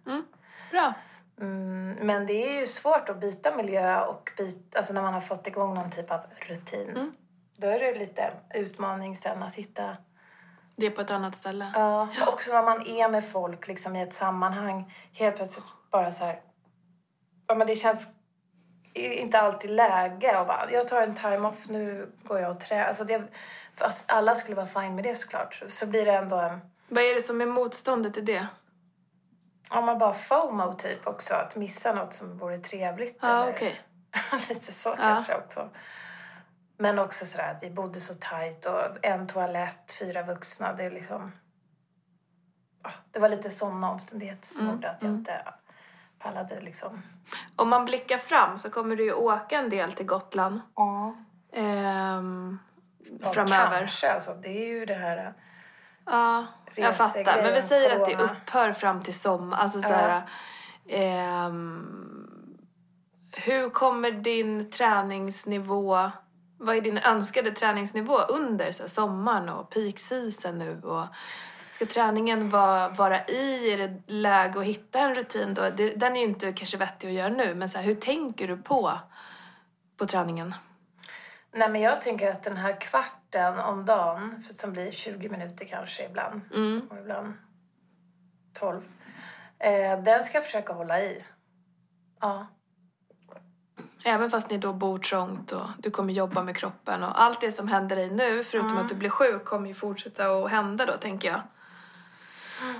Bra. 0.71 0.93
Mm, 1.39 1.97
men 2.01 2.25
det 2.25 2.33
är 2.33 2.59
ju 2.59 2.65
svårt 2.65 3.09
att 3.09 3.17
byta 3.19 3.55
miljö 3.55 4.01
och 4.01 4.31
byta, 4.37 4.77
alltså 4.77 4.93
när 4.93 5.01
man 5.01 5.13
har 5.13 5.21
fått 5.21 5.47
igång 5.47 5.73
någon 5.73 5.89
typ 5.91 6.11
av 6.11 6.21
rutin. 6.47 7.13
Då 7.61 7.67
är 7.67 7.79
det 7.79 7.99
lite 7.99 8.33
utmaning 8.53 9.15
sen 9.15 9.43
att 9.43 9.55
hitta... 9.55 9.97
Det 10.75 10.85
är 10.85 10.91
på 10.91 11.01
ett 11.01 11.11
annat 11.11 11.35
ställe. 11.35 11.71
Ja, 11.75 12.01
och 12.21 12.33
också 12.33 12.53
när 12.53 12.63
man 12.63 12.87
är 12.87 13.09
med 13.09 13.29
folk 13.31 13.67
liksom 13.67 13.95
i 13.95 14.01
ett 14.01 14.13
sammanhang. 14.13 14.93
Helt 15.13 15.35
plötsligt 15.35 15.65
bara 15.91 16.11
så 16.11 16.25
här... 16.25 16.41
Ja, 17.47 17.55
men 17.55 17.67
det 17.67 17.75
känns 17.75 18.13
inte 18.93 19.39
alltid 19.39 19.69
läge 19.69 20.39
och 20.39 20.47
bara, 20.47 20.71
jag 20.71 20.87
tar 20.87 21.01
en 21.01 21.15
time-off, 21.15 21.69
nu 21.69 22.11
går 22.23 22.39
jag 22.39 22.51
och 22.51 22.59
tränar. 22.59 22.85
Alltså 22.85 23.03
det, 23.03 23.23
fast 23.75 24.11
alla 24.11 24.35
skulle 24.35 24.55
vara 24.55 24.65
fine 24.65 24.95
med 24.95 25.03
det 25.03 25.15
såklart. 25.15 25.63
Så 25.67 25.87
blir 25.87 26.05
det 26.05 26.11
ändå 26.15 26.35
en... 26.35 26.59
Vad 26.87 27.03
är 27.03 27.15
det 27.15 27.21
som 27.21 27.41
är 27.41 27.45
motståndet 27.45 28.17
i 28.17 28.21
det? 28.21 28.47
Om 29.69 29.85
man 29.85 29.99
bara 29.99 30.13
FOMO 30.13 30.73
typ 30.73 31.07
också, 31.07 31.33
att 31.33 31.55
missa 31.55 31.93
något 31.93 32.13
som 32.13 32.37
vore 32.37 32.57
trevligt. 32.57 33.17
Ja, 33.21 33.43
eller- 33.43 33.53
okej. 33.53 33.81
Lite 34.49 34.71
så 34.71 34.95
kanske 34.95 35.35
också. 35.35 35.69
Men 36.81 36.99
också 36.99 37.25
sådär 37.25 37.51
att 37.51 37.63
vi 37.63 37.69
bodde 37.69 37.99
så 37.99 38.13
tajt 38.13 38.65
och 38.65 39.05
en 39.05 39.27
toalett, 39.27 39.91
fyra 39.99 40.23
vuxna. 40.23 40.73
Det 40.73 40.83
är 40.83 40.91
liksom... 40.91 41.31
Ja, 42.83 42.89
Det 43.11 43.19
var 43.19 43.29
lite 43.29 43.49
sådana 43.49 43.91
omständigheter 43.91 44.47
som 44.47 44.61
Mm, 44.63 44.75
gjorde 44.75 44.89
att 44.91 45.03
jag 45.03 45.11
inte 45.11 45.43
pallade 46.19 46.61
liksom. 46.61 47.01
Om 47.55 47.69
man 47.69 47.85
blickar 47.85 48.17
fram 48.17 48.57
så 48.57 48.69
kommer 48.69 48.95
du 48.95 49.03
ju 49.03 49.13
åka 49.13 49.57
en 49.59 49.69
del 49.69 49.91
till 49.91 50.05
Gotland 50.05 50.61
Ja. 50.75 51.15
ehm, 51.53 52.59
Ja, 53.21 53.31
framöver. 53.33 53.79
Kanske, 53.79 54.11
alltså. 54.13 54.33
Det 54.33 54.49
är 54.49 54.67
ju 54.67 54.85
det 54.85 54.93
här... 54.93 55.33
Ja, 56.05 56.45
jag 56.75 56.97
fattar. 56.97 57.43
Men 57.43 57.53
vi 57.53 57.61
säger 57.61 57.99
att 57.99 58.05
det 58.05 58.15
corona. 58.15 58.31
upphör 58.31 58.73
fram 58.73 59.01
till 59.01 59.19
sommar. 59.19 59.57
Alltså 59.57 59.81
så 59.81 59.89
Ja. 59.89 59.95
här, 59.97 60.23
ehm, 60.89 62.57
hur 63.31 63.69
kommer 63.69 64.11
din 64.11 64.71
träningsnivå... 64.71 66.11
Vad 66.61 66.75
är 66.75 66.81
din 66.81 66.97
önskade 66.97 67.51
träningsnivå 67.51 68.19
under 68.21 68.71
så 68.71 68.83
här, 68.83 68.87
sommaren 68.87 69.49
och 69.49 69.69
peak 69.69 69.99
season 69.99 70.57
nu? 70.59 70.81
Och 70.81 71.05
ska 71.71 71.85
träningen 71.85 72.49
vara, 72.49 72.89
vara 72.89 73.25
i? 73.25 73.73
Är 73.73 73.77
det 73.77 74.01
läge 74.07 74.59
att 74.59 74.65
hitta 74.65 74.99
en 74.99 75.15
rutin 75.15 75.53
då? 75.53 75.69
Det, 75.69 75.89
den 75.95 76.15
är 76.15 76.19
ju 76.19 76.25
inte 76.27 76.53
kanske 76.53 76.77
vettig 76.77 77.07
att 77.07 77.13
göra 77.13 77.29
nu, 77.29 77.55
men 77.55 77.69
så 77.69 77.77
här, 77.77 77.85
hur 77.85 77.95
tänker 77.95 78.47
du 78.47 78.57
på, 78.57 78.99
på 79.97 80.05
träningen? 80.05 80.55
Nej, 81.53 81.69
men 81.69 81.81
jag 81.81 82.01
tänker 82.01 82.31
att 82.31 82.43
den 82.43 82.57
här 82.57 82.81
kvarten 82.81 83.59
om 83.59 83.85
dagen, 83.85 84.43
för 84.47 84.53
som 84.53 84.71
blir 84.71 84.91
20 84.91 85.29
minuter 85.29 85.65
kanske 85.65 86.05
ibland, 86.05 86.41
Mm. 86.55 86.87
och 86.91 86.97
ibland 86.97 87.33
12, 88.53 88.81
eh, 89.59 90.01
den 90.03 90.23
ska 90.23 90.37
jag 90.37 90.45
försöka 90.45 90.73
hålla 90.73 91.01
i. 91.01 91.23
Ja. 92.21 92.47
Även 94.03 94.31
fast 94.31 94.49
ni 94.49 94.57
då 94.57 94.73
bor 94.73 94.97
trångt 94.99 95.51
och 95.51 95.67
du 95.77 95.91
kommer 95.91 96.13
jobba 96.13 96.43
med 96.43 96.57
kroppen 96.57 97.03
och 97.03 97.21
allt 97.21 97.41
det 97.41 97.51
som 97.51 97.67
händer 97.67 97.95
dig 97.95 98.09
nu, 98.09 98.43
förutom 98.43 98.77
att 98.77 98.89
du 98.89 98.95
blir 98.95 99.09
sjuk, 99.09 99.45
kommer 99.45 99.67
ju 99.67 99.73
fortsätta 99.73 100.31
att 100.31 100.51
hända 100.51 100.85
då, 100.85 100.97
tänker 100.97 101.27
jag. 101.27 101.41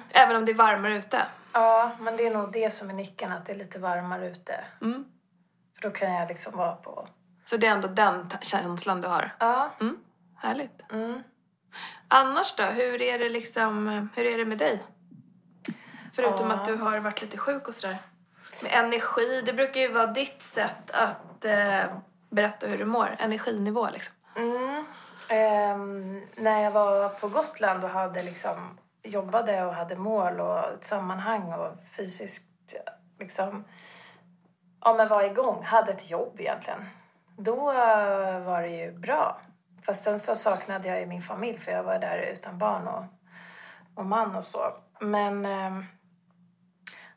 Även 0.10 0.36
om 0.36 0.46
det 0.46 0.52
är 0.52 0.56
varmare 0.56 0.98
ute. 0.98 1.26
ja, 1.54 1.92
men 2.00 2.18
det 2.18 2.28
är 2.28 2.34
nog 2.34 2.52
det 2.52 2.74
som 2.74 2.90
är 2.90 2.94
nyckeln, 2.94 3.32
att 3.32 3.46
det 3.46 3.54
är 3.54 3.58
lite 3.58 3.80
varmare 3.80 4.28
ute. 4.32 4.64
Mm. 4.82 5.06
För 5.76 5.82
då 5.82 5.96
kan 5.96 6.14
jag 6.14 6.28
liksom 6.28 6.58
vara 6.58 6.76
på... 6.76 7.08
Så 7.46 7.58
det 7.58 7.68
är 7.68 7.72
ändå 7.72 7.88
den 7.88 8.30
känslan 8.42 9.02
du 9.02 9.08
har. 9.08 9.36
Ja. 9.40 9.72
Mm. 9.80 9.98
Härligt. 10.38 10.82
Mm. 10.92 11.24
Annars 12.08 12.56
då, 12.56 12.64
hur 12.64 13.02
är 13.02 13.20
det 13.20 13.30
liksom, 13.30 13.88
hur 14.16 14.26
är 14.26 14.38
det 14.38 14.46
med 14.46 14.58
dig? 14.58 14.84
Förutom 16.14 16.50
Ja. 16.50 16.56
att 16.56 16.66
du 16.66 16.76
har 16.76 17.00
varit 17.00 17.22
lite 17.22 17.38
sjuk 17.38 17.68
och 17.68 17.76
sådär. 17.76 17.98
Med 18.64 18.74
energi, 18.74 19.42
det 19.46 19.54
brukar 19.54 19.82
ju 19.82 19.92
vara 19.92 20.06
ditt 20.06 20.42
sätt 20.42 20.92
att 20.92 21.46
eh, 21.46 21.84
berätta 22.30 22.68
hur 22.68 22.78
du 22.78 22.86
mår. 22.86 23.16
Energinivå 23.20 23.90
liksom. 23.90 24.16
Mm. 24.36 24.86
Ehm, 25.30 26.22
när 26.36 26.62
jag 26.62 26.72
var 26.72 27.10
på 27.10 27.28
Gotland 27.28 27.84
och 27.84 27.90
hade 27.90 28.24
liksom, 28.24 28.78
jobbade 29.04 29.66
och 29.66 29.74
hade 29.74 29.96
mål 29.96 30.40
och 30.40 30.74
ett 30.74 30.84
sammanhang 30.84 31.54
och 31.54 31.76
fysiskt 31.98 32.46
liksom, 33.20 33.64
ja 34.82 34.94
men 34.94 35.08
var 35.08 35.24
igång, 35.24 35.64
hade 35.64 35.92
ett 35.92 36.10
jobb 36.10 36.40
egentligen. 36.40 36.90
Då 37.38 37.66
var 38.46 38.62
det 38.62 38.70
ju 38.70 38.92
bra. 38.92 39.42
Fast 39.86 40.04
sen 40.04 40.20
så 40.20 40.36
saknade 40.36 40.88
jag 40.88 41.00
ju 41.00 41.06
min 41.06 41.22
familj 41.22 41.58
för 41.58 41.72
jag 41.72 41.84
var 41.84 42.00
där 42.00 42.18
utan 42.18 42.58
barn 42.58 42.88
och, 42.88 43.04
och 43.96 44.06
man 44.06 44.36
och 44.36 44.46
så. 44.46 44.78
Men, 45.00 45.46
ehm, 45.46 45.86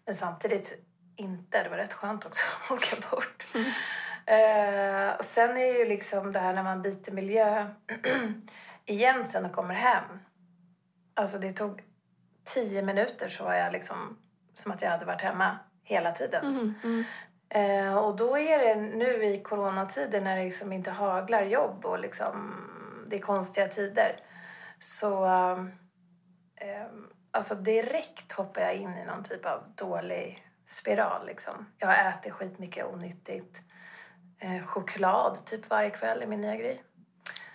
men 0.04 0.14
samtidigt 0.14 0.84
inte. 1.16 1.62
Det 1.62 1.68
var 1.68 1.76
rätt 1.76 1.94
skönt 1.94 2.26
också 2.26 2.44
att 2.64 2.70
åka 2.70 2.96
bort. 3.10 3.46
Eh, 4.26 5.20
sen 5.20 5.56
är 5.56 5.78
ju 5.78 5.84
liksom 5.84 6.32
det 6.32 6.38
här 6.38 6.52
när 6.52 6.62
man 6.62 6.82
byter 6.82 7.12
miljö 7.12 7.66
igen 8.86 9.24
sen 9.24 9.44
och 9.44 9.52
kommer 9.52 9.74
hem. 9.74 10.04
Alltså 11.14 11.38
det 11.38 11.52
tog 11.52 11.82
tio 12.54 12.82
minuter 12.82 13.28
så 13.28 13.44
var 13.44 13.54
jag 13.54 13.72
liksom 13.72 14.18
som 14.54 14.72
att 14.72 14.82
jag 14.82 14.90
hade 14.90 15.04
varit 15.04 15.22
hemma 15.22 15.58
hela 15.82 16.12
tiden. 16.12 16.74
Eh, 17.48 17.96
och 17.96 18.16
då 18.16 18.38
är 18.38 18.58
det 18.58 18.74
nu 18.74 19.24
i 19.24 19.42
coronatider 19.42 20.20
när 20.20 20.36
det 20.36 20.44
liksom 20.44 20.72
inte 20.72 20.90
haglar 20.90 21.42
jobb 21.42 21.84
och 21.84 21.98
liksom 21.98 22.54
det 23.08 23.16
är 23.16 23.20
konstiga 23.20 23.68
tider. 23.68 24.20
Så 24.78 25.26
eh, 26.56 26.86
alltså 27.30 27.54
direkt 27.54 28.32
hoppar 28.32 28.60
jag 28.60 28.74
in 28.74 28.98
i 28.98 29.04
någon 29.04 29.22
typ 29.22 29.46
av 29.46 29.62
dålig 29.74 30.44
spiral 30.66 31.26
liksom. 31.26 31.66
Jag 31.78 32.08
äter 32.08 32.30
skitmycket 32.30 32.86
onyttigt. 32.86 33.60
Eh, 34.38 34.66
choklad 34.66 35.44
typ 35.44 35.70
varje 35.70 35.90
kväll 35.90 36.22
är 36.22 36.26
min 36.26 36.40
nya 36.40 36.56
grej. 36.56 36.82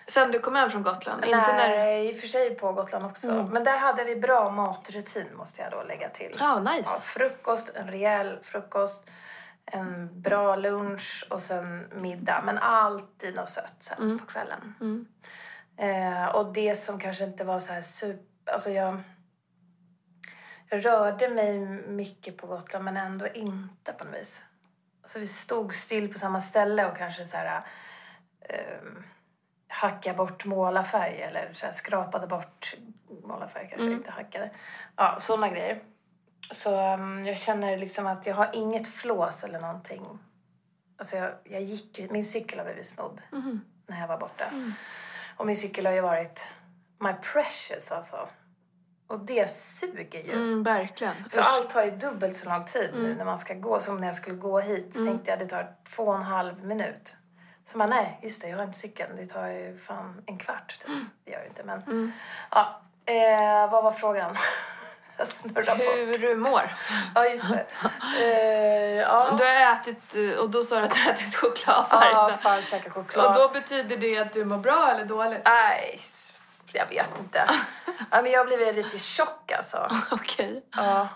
Sen 0.08 0.32
du 0.32 0.40
kom 0.40 0.56
hem 0.56 0.70
från 0.70 0.84
Gotland? 0.84 1.22
Nej, 1.22 1.32
Inte 1.32 1.54
när... 1.54 1.98
i 1.98 2.12
och 2.12 2.16
för 2.16 2.28
sig 2.28 2.56
på 2.56 2.74
Gotland 2.74 3.06
också. 3.06 3.48
Men 3.52 3.64
där 3.64 3.78
hade 3.78 4.04
vi 4.04 4.16
bra 4.16 4.50
matrutin 4.50 5.28
måste 5.38 5.62
jag 5.62 5.72
då 5.72 5.84
lägga 5.84 6.10
till. 6.10 6.38
Ja, 6.40 6.60
nice. 6.60 6.84
Ja, 6.86 7.02
frukost, 7.04 7.76
en 7.76 7.88
rejäl 7.88 8.40
frukost, 8.42 9.10
en 9.66 10.22
bra 10.22 10.56
lunch 10.56 11.28
och 11.30 11.42
sen 11.42 11.88
middag. 11.92 12.42
Men 12.46 12.58
alltid 12.58 13.36
något 13.36 13.50
sött 13.50 13.76
sen 13.80 14.20
på 14.20 14.26
kvällen. 14.26 14.76
Eh, 15.78 16.26
och 16.26 16.54
det 16.54 16.76
som 16.76 17.00
kanske 17.00 17.24
inte 17.24 17.44
var 17.44 17.60
så 17.60 17.74
här 17.74 17.82
super... 17.82 18.54
Alltså 18.54 18.70
jag, 18.70 19.02
jag 20.70 20.86
rörde 20.86 21.30
mig 21.30 21.60
mycket 21.88 22.38
på 22.38 22.48
Gotland 22.48 22.86
men 22.86 22.98
ändå 22.98 23.28
inte 23.28 23.94
på 23.94 24.04
något 24.04 24.16
vis. 24.16 24.46
Alltså 25.02 25.20
vi 25.20 25.28
stod 25.28 25.74
still 25.74 26.14
på 26.14 26.20
samma 26.20 26.42
ställe 26.42 26.86
och 26.92 26.98
kanske 26.98 27.26
så 27.26 27.38
här... 27.38 27.64
ehm, 28.42 29.04
hacka 29.72 30.14
bort 30.14 30.46
målarfärg 30.46 31.22
eller 31.22 31.54
så 31.54 31.66
här, 31.66 31.74
skrapade 31.74 32.28
bort 32.28 32.76
målarfärg 33.24 33.68
kanske, 33.70 33.86
inte 33.94 34.12
hackade. 34.12 34.52
Ja, 34.96 35.18
sådana 35.20 35.50
grejer. 35.50 35.84
Så 36.52 36.94
um, 36.94 37.24
jag 37.26 37.38
känner 37.38 37.78
liksom 37.78 38.08
att 38.08 38.26
jag 38.26 38.36
har 38.36 38.50
inget 38.54 38.88
flås 38.88 39.44
eller 39.44 39.60
någonting. 39.60 40.20
Alltså 40.98 41.18
jag, 41.18 41.32
jag 41.44 41.62
gick 41.62 42.12
min 42.12 42.26
cykel 42.26 42.60
har 42.60 42.66
blivit 42.66 42.86
snodd 42.86 43.22
när 43.88 44.00
jag 44.00 44.08
var 44.08 44.18
borta. 44.18 44.46
Och 45.38 45.46
min 45.46 45.56
cykel 45.56 45.86
har 45.86 45.94
ju 45.94 46.02
varit 46.02 46.48
my 47.00 47.14
precious 47.14 47.92
alltså. 47.92 48.30
Och 49.10 49.20
det 49.20 49.52
suger 49.52 50.20
ju. 50.20 50.32
Mm, 50.32 50.64
verkligen. 50.64 51.14
För 51.30 51.42
allt 51.42 51.70
tar 51.70 51.84
ju 51.84 51.92
dubbelt 51.92 52.36
så 52.36 52.50
lång 52.50 52.66
tid 52.66 52.90
nu 52.94 53.16
när 53.16 53.26
man 53.26 53.38
ska 53.38 53.54
gå. 53.54 53.80
Som 53.80 53.98
när 53.98 54.08
jag 54.08 54.16
skulle 54.16 54.36
gå 54.36 54.60
hit 54.60 54.94
så 54.94 55.06
tänkte 55.06 55.32
jag 55.32 55.40
det 55.40 55.46
tar 55.46 55.72
två 55.96 56.04
och 56.04 56.16
en 56.16 56.24
halv 56.24 56.64
minut. 56.64 57.18
Så 57.66 57.78
man 57.78 57.90
nej, 57.90 58.20
just 58.24 58.42
det, 58.42 58.48
jag 58.50 58.58
har 58.58 58.64
inte 58.64 58.80
cykeln. 58.80 59.16
Det 59.16 59.26
tar 59.26 59.48
ju 59.48 59.78
fan 59.78 60.22
en 60.26 60.38
kvart 60.38 60.80
typ. 60.80 60.92
Det 61.26 61.32
gör 61.32 61.42
ju 61.42 61.48
inte 61.48 61.64
men. 61.64 62.14
Ja, 62.52 62.82
eh, 63.06 63.72
vad 63.72 63.84
var 63.84 63.92
frågan? 63.92 64.36
jag 65.18 65.28
snurrar 65.28 65.76
på. 65.76 65.84
Hur 65.84 66.18
du 66.18 66.36
mår. 66.36 66.72
Ja, 67.16 67.26
just 67.26 67.50
det. 67.50 67.66
Eh, 68.22 68.96
ja. 68.96 69.36
Du 69.38 69.44
har 69.44 69.74
ätit, 69.74 70.16
eh, 70.16 70.40
och 70.40 70.50
då 70.50 70.62
sa 70.62 70.80
du 70.80 70.86
att 70.86 70.92
du 70.92 71.00
har 71.00 71.12
ätit 71.12 71.36
choklad 71.36 71.86
Ja, 71.92 72.38
fan 72.42 72.62
käka 72.62 72.90
choklad. 72.90 73.26
Och 73.26 73.34
då 73.34 73.50
betyder 73.50 73.98
det 73.98 74.18
att 74.18 74.34
du 74.34 74.46
mår 74.46 74.58
bra 74.58 74.92
eller 74.92 75.06
dåligt? 75.06 75.42
Nej, 75.46 76.00
jag 76.74 76.86
vet 76.90 77.20
inte. 77.20 77.50
ja, 78.12 78.22
men 78.22 78.32
jag 78.32 78.40
har 78.40 78.46
blivit 78.46 78.76
lite 78.76 79.00
tjock 79.00 79.52
alltså. 79.52 79.90
Okej. 80.12 80.66
Ja, 80.76 81.08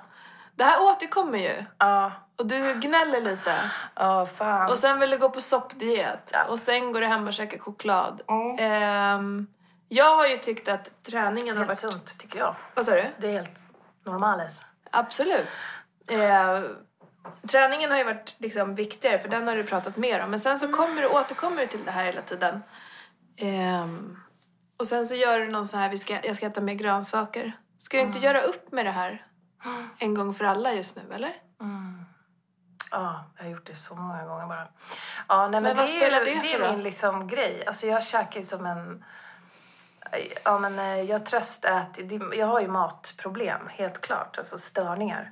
Det 0.55 0.63
här 0.63 0.81
återkommer 0.81 1.38
ju. 1.39 1.65
ja, 1.77 2.12
Och 2.36 2.45
du 2.45 2.74
gnäller 2.74 3.22
lite. 3.22 3.55
ja 3.95 4.25
fan. 4.25 4.72
Och 4.72 4.77
sen 4.79 5.00
vill 5.00 5.10
du 5.10 5.17
gå 5.17 5.29
på 5.29 5.41
soppdiet. 5.41 6.33
Och 6.50 6.60
sen 6.60 6.91
går 6.91 7.01
du 7.01 7.07
hem 7.07 7.27
och 7.27 7.33
käkar 7.33 7.57
choklad. 7.60 8.22
Mm. 8.27 8.55
Ehm, 8.60 9.48
jag 9.89 10.15
har 10.15 10.27
ju 10.27 10.38
tyckt 10.38 10.67
att 10.67 11.03
träningen 11.03 11.57
har 11.57 11.65
Helt 11.65 11.83
varit... 11.83 11.93
sunt 11.93 12.19
tycker 12.19 12.39
jag. 12.39 12.55
Vad 12.74 12.86
sa 12.86 12.91
du? 12.91 13.05
Det 13.17 13.27
är 13.27 13.31
helt 13.31 13.51
normales. 14.05 14.65
Absolut. 14.91 15.48
Eh, 16.07 16.62
träningen 17.51 17.91
har 17.91 17.98
ju 17.98 18.03
varit 18.03 18.36
liksom 18.38 18.75
viktigare 18.75 19.19
för 19.19 19.29
den 19.29 19.48
har 19.48 19.55
du 19.55 19.63
pratat 19.63 19.98
mer 19.98 20.24
om. 20.24 20.29
Men 20.29 20.39
sen 20.39 20.60
så 20.60 20.67
kommer 20.72 21.01
du, 21.01 21.07
återkommer 21.07 21.57
du 21.62 21.65
till 21.67 21.86
det 21.86 21.91
här 21.91 22.03
hela 22.03 22.22
tiden. 22.22 22.63
Ehm, 23.38 24.19
och 24.83 24.87
sen 24.87 25.05
så 25.05 25.15
gör 25.15 25.39
du 25.39 25.47
någon 25.51 25.65
så 25.65 25.77
här, 25.77 25.89
vi 25.89 25.97
ska, 25.97 26.25
jag 26.25 26.35
ska 26.35 26.45
äta 26.47 26.61
mer 26.61 26.73
grönsaker. 26.73 27.57
Ska 27.77 27.97
du 27.97 28.03
inte 28.03 28.19
göra 28.19 28.41
upp 28.41 28.71
med 28.71 28.85
det 28.85 28.91
här 28.91 29.25
en 29.99 30.13
gång 30.13 30.33
för 30.33 30.45
alla 30.45 30.73
just 30.73 30.95
nu, 30.95 31.01
eller? 31.13 31.33
Ja, 32.91 33.25
jag 33.37 33.43
har 33.43 33.51
gjort 33.51 33.65
det 33.65 33.75
så 33.75 33.95
många 33.95 34.25
gånger 34.25 34.47
bara. 34.47 34.67
Ja, 35.27 35.41
nej, 35.41 35.49
men, 35.51 35.63
Men 35.63 35.77
vad 35.77 35.85
det 35.87 35.91
är, 35.91 35.97
spelar 35.97 36.19
ju- 36.19 36.25
det 36.25 36.33
det 36.33 36.39
för 36.41 36.59
är 36.59 36.59
roll? 36.67 36.71
min 36.75 36.83
liksom 36.83 37.27
grej. 37.27 37.63
Alltså 37.67 37.87
jag 37.87 38.03
käkar 38.03 38.39
ju 38.39 38.45
som 38.45 38.65
en... 38.65 39.03
Ja, 40.45 40.59
men 40.59 40.79
eh, 40.79 41.01
jag 41.01 41.25
tröstäter. 41.25 42.03
det- 42.03 42.35
Jag 42.35 42.47
har 42.47 42.61
ju 42.61 42.67
matproblem, 42.67 43.67
helt 43.69 44.01
klart. 44.01 44.37
Alltså 44.37 44.57
störningar. 44.57 45.31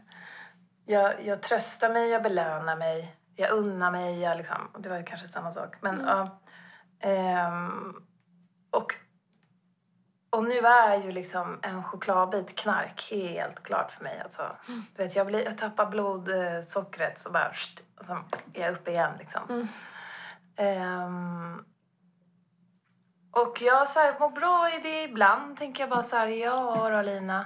Jag, 0.85 1.25
jag 1.25 1.43
tröstar 1.43 1.89
mig, 1.89 2.09
jag 2.09 2.23
belönar 2.23 2.75
mig. 2.75 3.15
Jag 3.35 3.51
unnar 3.51 3.91
mig. 3.91 4.19
Jag 4.19 4.37
liksom, 4.37 4.71
det 4.79 4.89
var 4.89 4.97
ju 4.97 5.03
kanske 5.03 5.27
samma 5.27 5.51
sak. 5.51 5.75
Men 5.81 5.93
Mm. 5.95 6.07
ja. 6.07 6.39
ehm, 6.99 7.95
och, 8.71 8.95
och 10.31 10.43
nu 10.43 10.59
är 10.59 11.03
ju 11.03 11.11
liksom 11.11 11.59
en 11.61 11.83
chokladbit 11.83 12.55
knark 12.55 13.07
helt 13.11 13.63
klart 13.63 13.91
för 13.91 14.03
mig. 14.03 14.21
Alltså. 14.23 14.41
Mm. 14.67 14.85
Du 14.95 15.03
vet, 15.03 15.15
jag, 15.15 15.27
blir, 15.27 15.45
jag 15.45 15.57
tappar 15.57 15.85
blodsockret 15.85 17.17
så 17.17 17.31
bara... 17.31 17.53
Sht, 17.53 17.83
och 17.99 18.05
så 18.05 18.13
är 18.53 18.61
jag 18.61 18.73
uppe 18.73 18.91
igen 18.91 19.11
liksom. 19.19 19.41
Mm. 19.49 19.67
Ehm, 20.55 21.65
och 23.31 23.61
jag 23.61 23.89
så 23.89 23.99
här, 23.99 24.19
mår 24.19 24.29
bra 24.29 24.69
i 24.69 24.79
det 24.79 25.03
ibland. 25.03 25.57
Tänker 25.57 25.83
jag 25.83 25.89
bara 25.89 26.03
så 26.03 26.15
här, 26.15 26.27
ja 26.27 26.89
då 26.89 27.01
Lina. 27.01 27.45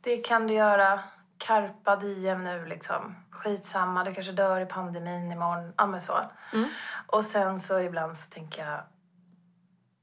Det 0.00 0.16
kan 0.16 0.46
du 0.46 0.54
göra. 0.54 1.00
Carpa 1.38 1.96
diem 1.96 2.44
nu 2.44 2.66
liksom. 2.66 3.16
Skitsamma, 3.30 4.04
du 4.04 4.14
kanske 4.14 4.32
dör 4.32 4.60
i 4.60 4.66
pandemin 4.66 5.32
imorgon. 5.32 5.72
Ja 5.76 5.86
men 5.86 6.00
så. 6.00 6.20
Och 7.06 7.24
sen 7.24 7.60
så 7.60 7.80
ibland 7.80 8.16
så 8.16 8.30
tänker 8.30 8.66
jag, 8.66 8.80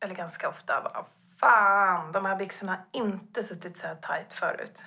eller 0.03 0.15
ganska 0.15 0.49
ofta, 0.49 0.81
bara, 0.81 1.05
fan 1.41 2.11
de 2.11 2.25
här 2.25 2.35
byxorna 2.35 2.71
har 2.71 2.81
inte 2.91 3.43
suttit 3.43 3.77
så 3.77 3.87
här 3.87 3.95
tight 3.95 4.33
förut. 4.33 4.83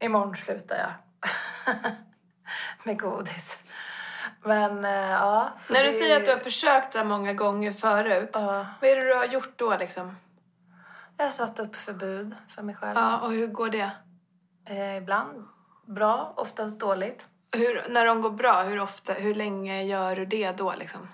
Imorgon 0.00 0.36
slutar 0.36 0.76
jag. 0.78 0.92
Med 2.84 3.00
godis. 3.00 3.62
Men 4.42 4.84
eh, 4.84 4.90
ja. 5.10 5.50
När 5.70 5.80
du 5.80 5.86
det- 5.86 5.92
säger 5.92 6.16
att 6.16 6.24
du 6.24 6.30
har 6.30 6.38
försökt 6.38 6.92
så 6.92 7.04
många 7.04 7.32
gånger 7.32 7.72
förut, 7.72 8.30
Ja. 8.32 8.66
vad 8.80 8.90
är 8.90 8.96
det 8.96 9.04
du 9.08 9.14
har 9.14 9.24
gjort 9.24 9.58
då 9.58 9.76
liksom? 9.76 10.16
Jag 11.16 11.24
har 11.24 11.30
satt 11.30 11.58
upp 11.60 11.76
förbud 11.76 12.34
för 12.48 12.62
mig 12.62 12.74
själv. 12.74 12.98
Ja, 12.98 13.20
och 13.20 13.30
hur 13.32 13.46
går 13.46 13.70
det? 13.70 13.90
Eh, 14.68 14.96
ibland 14.96 15.44
bra, 15.86 16.32
oftast 16.36 16.80
dåligt. 16.80 17.28
Hur, 17.52 17.86
när 17.88 18.04
de 18.06 18.20
går 18.22 18.30
bra, 18.30 18.62
hur 18.62 18.80
ofta, 18.80 19.12
hur 19.12 19.34
länge 19.34 19.82
gör 19.82 20.16
du 20.16 20.26
det 20.26 20.52
då 20.52 20.74
liksom? 20.74 21.08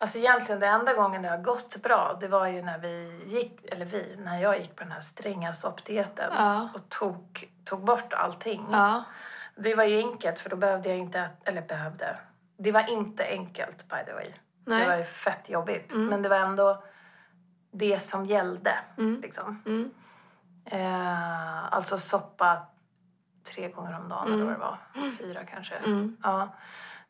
Alltså 0.00 0.18
egentligen 0.18 0.60
det 0.60 0.66
enda 0.66 0.94
gången 0.94 1.22
det 1.22 1.28
har 1.28 1.38
gått 1.38 1.82
bra 1.82 2.16
det 2.20 2.28
var 2.28 2.46
ju 2.46 2.62
när 2.62 2.78
vi 2.78 3.22
gick, 3.26 3.74
eller 3.74 3.84
vi, 3.86 4.16
när 4.18 4.38
jag 4.42 4.58
gick 4.58 4.76
på 4.76 4.82
den 4.82 4.92
här 4.92 5.00
stränga 5.00 5.54
soppdieten 5.54 6.32
Ja. 6.36 6.68
och 6.74 6.88
tog, 6.88 7.48
tog 7.64 7.84
bort 7.84 8.12
allting. 8.12 8.66
Ja. 8.72 9.04
Det 9.56 9.74
var 9.74 9.84
ju 9.84 9.98
enkelt 9.98 10.38
för 10.38 10.50
då 10.50 10.56
behövde 10.56 10.88
jag 10.88 10.98
inte, 10.98 11.30
eller 11.44 11.62
behövde. 11.62 12.18
Det 12.58 12.72
var 12.72 12.90
inte 12.90 13.24
enkelt 13.24 13.88
by 13.88 13.96
the 14.06 14.12
way. 14.12 14.32
Nej. 14.64 14.80
Det 14.80 14.86
var 14.86 14.96
ju 14.96 15.04
fett 15.04 15.50
jobbigt. 15.50 15.94
Men 15.96 16.22
det 16.22 16.28
var 16.28 16.36
ändå 16.36 16.82
det 17.70 17.98
som 17.98 18.26
gällde. 18.26 18.78
Liksom. 19.22 19.62
Mm. 19.66 19.90
Eh, 20.64 21.74
alltså 21.74 21.98
soppa 21.98 22.66
tre 23.54 23.68
gånger 23.70 23.98
om 24.00 24.08
dagen 24.08 24.32
eller 24.32 24.44
vad 24.44 24.54
det 24.54 24.58
var. 24.58 24.78
Fyra 25.18 25.44
kanske. 25.44 25.74
Ja. 26.22 26.48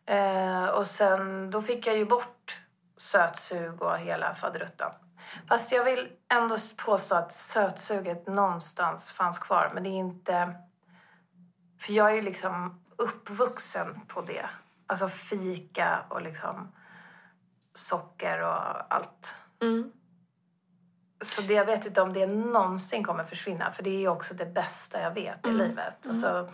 Eh, 0.07 0.65
och 0.67 0.87
sen, 0.87 1.51
då 1.51 1.63
fick 1.63 1.87
jag 1.87 1.97
ju 1.97 2.05
bort 2.05 2.61
sötsug 2.99 3.83
och 3.83 3.99
hela 3.99 4.35
faderuttan. 4.35 4.93
Fast 5.49 5.73
jag 5.73 5.85
vill 5.85 6.09
ändå 6.29 6.57
påstå 6.85 7.15
att 7.15 7.33
sötsuget 7.33 8.27
någonstans 8.27 9.13
fanns 9.13 9.39
kvar. 9.39 9.71
Men 9.75 9.83
det 9.83 9.89
är 9.89 9.99
inte... 9.99 10.55
För 11.81 11.93
jag 11.93 12.11
är 12.11 12.15
ju 12.15 12.23
liksom 12.23 12.85
uppvuxen 12.97 14.01
på 14.09 14.21
det. 14.21 14.47
Alltså 14.87 15.09
fika 15.09 15.99
och 16.09 16.23
liksom 16.23 16.73
socker 17.75 18.43
och 18.43 18.95
allt. 18.95 19.37
Mm. 19.63 19.93
Så 21.21 21.43
det, 21.43 21.55
jag 21.55 21.65
vet 21.65 21.87
inte 21.87 22.03
om 22.03 22.13
det 22.13 22.27
någonsin 22.27 23.05
kommer 23.05 23.25
försvinna. 23.25 23.73
För 23.73 23.83
det 23.83 23.91
är 23.91 23.99
ju 23.99 24.09
också 24.09 24.35
det 24.35 24.47
bästa 24.47 25.01
jag 25.01 25.15
vet 25.15 25.47
i 25.47 25.51
livet. 25.51 26.07
Alltså, 26.09 26.51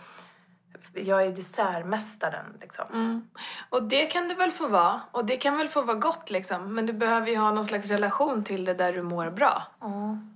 jag 0.95 1.25
är 1.25 1.29
dessertmästaren 1.29 2.45
liksom. 2.61 2.85
Mm. 2.93 3.27
Och 3.69 3.83
det 3.83 4.05
kan 4.05 4.27
det 4.27 4.35
väl 4.35 4.51
få 4.51 4.67
vara. 4.67 5.01
Och 5.11 5.25
det 5.25 5.37
kan 5.37 5.57
väl 5.57 5.67
få 5.67 5.81
vara 5.81 5.97
gott 5.97 6.29
liksom. 6.29 6.73
Men 6.73 6.85
du 6.85 6.93
behöver 6.93 7.27
ju 7.27 7.37
ha 7.37 7.51
någon 7.51 7.65
slags 7.65 7.89
relation 7.89 8.43
till 8.43 8.65
det 8.65 8.73
där 8.73 8.93
du 8.93 9.01
mår 9.01 9.29
bra. 9.29 9.63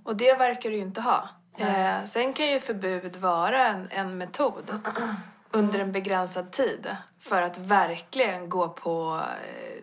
Och 0.04 0.16
det 0.16 0.34
verkar 0.34 0.70
du 0.70 0.76
ju 0.76 0.82
inte 0.82 1.00
ha. 1.00 1.28
Eh, 1.56 2.04
sen 2.04 2.32
kan 2.32 2.46
ju 2.46 2.60
förbud 2.60 3.16
vara 3.16 3.66
en, 3.66 3.88
en 3.90 4.18
metod 4.18 4.80
under 5.50 5.78
en 5.78 5.92
begränsad 5.92 6.50
tid 6.50 6.96
för 7.18 7.42
att 7.42 7.58
verkligen 7.58 8.48
gå 8.48 8.68
på 8.68 9.20
eh, 9.42 9.82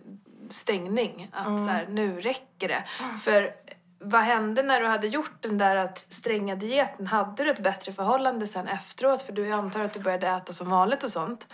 stängning. 0.49 1.29
Att 1.33 1.65
så 1.65 1.69
här, 1.69 1.85
nu 1.89 2.21
räcker 2.21 2.67
det. 2.67 2.83
För 3.21 3.53
vad 3.99 4.21
hände 4.21 4.63
när 4.63 4.81
du 4.81 4.87
hade 4.87 5.07
gjort 5.07 5.41
den 5.41 5.57
där 5.57 5.75
att 5.75 5.97
stränga 5.97 6.55
dieten? 6.55 7.07
Hade 7.07 7.43
du 7.43 7.49
ett 7.49 7.59
bättre 7.59 7.91
förhållande 7.91 8.47
sen 8.47 8.67
efteråt? 8.67 9.21
För 9.21 9.33
du 9.33 9.51
antar 9.51 9.81
att 9.83 9.93
du 9.93 9.99
började 9.99 10.27
äta 10.27 10.53
som 10.53 10.69
vanligt 10.69 11.03
och 11.03 11.11
sånt. 11.11 11.47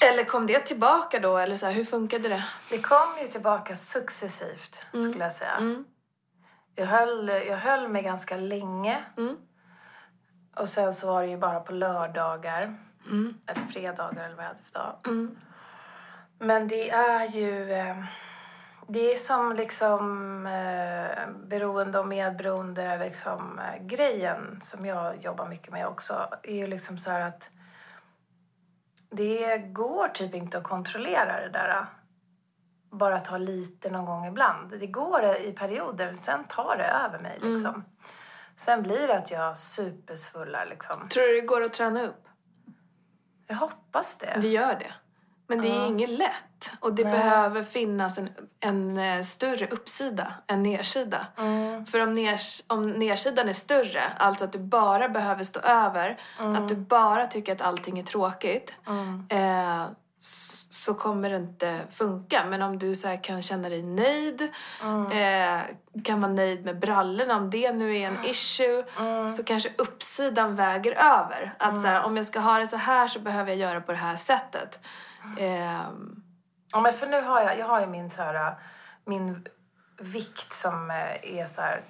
Eller 0.00 0.24
kom 0.24 0.46
det 0.46 0.58
tillbaka 0.60 1.20
då? 1.20 1.38
Eller 1.38 1.56
så 1.56 1.66
här, 1.66 1.72
hur 1.72 1.84
funkade 1.84 2.28
det? 2.28 2.44
Det 2.70 2.78
kom 2.78 3.18
ju 3.22 3.26
tillbaka 3.26 3.76
successivt 3.76 4.82
skulle 4.88 5.24
jag 5.24 5.32
säga. 5.32 5.84
Jag, 6.74 6.86
höll, 6.86 7.28
jag 7.28 7.56
höll 7.56 7.88
mig 7.88 8.02
ganska 8.02 8.36
länge. 8.36 9.04
Och 10.56 10.68
sen 10.68 10.94
så 10.94 11.06
var 11.06 11.22
det 11.22 11.28
ju 11.28 11.36
bara 11.36 11.60
på 11.60 11.72
lördagar. 11.72 12.78
Eller 13.46 13.66
fredagar 13.66 14.24
eller 14.24 14.36
vad 14.36 14.44
jag 14.44 14.48
hade 14.48 14.62
för 14.62 14.78
dag. 14.78 14.96
Men 16.38 16.68
det 16.68 16.90
är 16.90 17.28
ju... 17.28 17.72
Eh, 17.72 17.96
det 18.88 19.12
är 19.12 19.16
som 19.16 19.52
liksom 19.52 20.46
eh, 20.46 21.28
beroende 21.46 21.98
och 21.98 22.06
medberoende 22.06 22.98
liksom, 22.98 23.58
eh, 23.58 23.86
grejen 23.86 24.60
som 24.60 24.86
jag 24.86 25.24
jobbar 25.24 25.48
mycket 25.48 25.72
med 25.72 25.86
också. 25.86 26.28
är 26.42 26.56
ju 26.56 26.66
liksom 26.66 26.98
så 26.98 27.10
att 27.10 27.50
det 29.10 29.58
går 29.58 30.08
typ 30.08 30.34
inte 30.34 30.58
att 30.58 30.64
kontrollera 30.64 31.40
det 31.40 31.48
där. 31.48 31.86
Bara 32.90 33.20
ta 33.20 33.36
lite 33.36 33.90
någon 33.90 34.04
gång 34.04 34.26
ibland. 34.26 34.80
Det 34.80 34.86
går 34.86 35.24
i 35.24 35.52
perioder, 35.52 36.14
sen 36.14 36.44
tar 36.44 36.76
det 36.76 36.84
över 36.84 37.18
mig 37.18 37.38
liksom. 37.42 37.84
Sen 38.56 38.82
blir 38.82 39.06
det 39.06 39.16
att 39.16 39.30
jag 39.30 39.58
supersvullar 39.58 40.66
liksom. 40.66 41.08
Tror 41.08 41.26
du 41.26 41.40
det 41.40 41.46
går 41.46 41.62
att 41.62 41.72
träna 41.72 42.02
upp? 42.02 42.28
Jag 43.46 43.56
hoppas 43.56 44.18
det. 44.18 44.38
Det 44.40 44.48
gör 44.48 44.74
det. 44.74 44.94
Men 45.46 45.60
det 45.60 45.68
är 45.68 45.86
inget 45.86 46.10
lätt. 46.10 46.72
Och 46.80 46.94
det 46.94 47.02
Nej. 47.04 47.12
behöver 47.12 47.62
finnas 47.62 48.18
en, 48.18 48.28
en 48.60 48.98
eh, 48.98 49.22
större 49.22 49.66
uppsida 49.66 50.34
än 50.46 50.62
nedsida. 50.62 51.26
För 51.90 52.00
om, 52.00 52.14
ners, 52.14 52.62
om 52.66 52.86
nersidan 52.90 53.48
är 53.48 53.52
större, 53.52 54.02
alltså 54.18 54.44
att 54.44 54.52
du 54.52 54.58
bara 54.58 55.08
behöver 55.08 55.42
stå 55.44 55.60
över, 55.60 56.18
att 56.38 56.68
du 56.68 56.74
bara 56.76 57.26
tycker 57.26 57.52
att 57.52 57.62
allting 57.62 57.98
är 57.98 58.02
tråkigt, 58.02 58.74
eh, 59.28 59.84
s- 60.18 60.84
så 60.84 60.94
kommer 60.94 61.30
det 61.30 61.36
inte 61.36 61.80
funka. 61.90 62.44
Men 62.48 62.62
om 62.62 62.78
du 62.78 62.94
så 62.94 63.16
kan 63.22 63.42
känna 63.42 63.68
dig 63.68 63.82
nöjd, 63.82 64.42
eh, 65.12 65.60
kan 66.04 66.20
vara 66.20 66.32
nöjd 66.32 66.64
med 66.64 66.78
brallorna, 66.78 67.36
om 67.36 67.50
det 67.50 67.72
nu 67.72 67.96
är 67.96 68.06
en 68.08 68.24
issue, 68.24 68.84
så 69.30 69.44
kanske 69.44 69.68
uppsidan 69.78 70.56
väger 70.56 70.92
över. 70.92 71.54
Att 71.58 71.80
så 71.80 71.86
här, 71.86 72.02
om 72.02 72.16
jag 72.16 72.26
ska 72.26 72.40
ha 72.40 72.58
det 72.58 72.66
så 72.66 72.76
här 72.76 73.08
så 73.08 73.18
behöver 73.18 73.50
jag 73.50 73.58
göra 73.58 73.80
på 73.80 73.92
det 73.92 73.98
här 73.98 74.16
sättet. 74.16 74.78
Ehm, 75.38 76.20
Ja, 76.74 76.80
men 76.80 76.92
för 76.92 77.06
nu 77.06 77.20
har 77.22 77.40
jag, 77.40 77.58
jag 77.58 77.66
har 77.66 77.80
ju 77.80 77.86
min 77.86 78.10
så 78.10 78.22
här, 78.22 78.54
min 79.04 79.46
vikt 79.98 80.52
som 80.52 80.90
eh, 80.90 81.38
är 81.40 81.46
så 81.46 81.60
här 81.60 81.80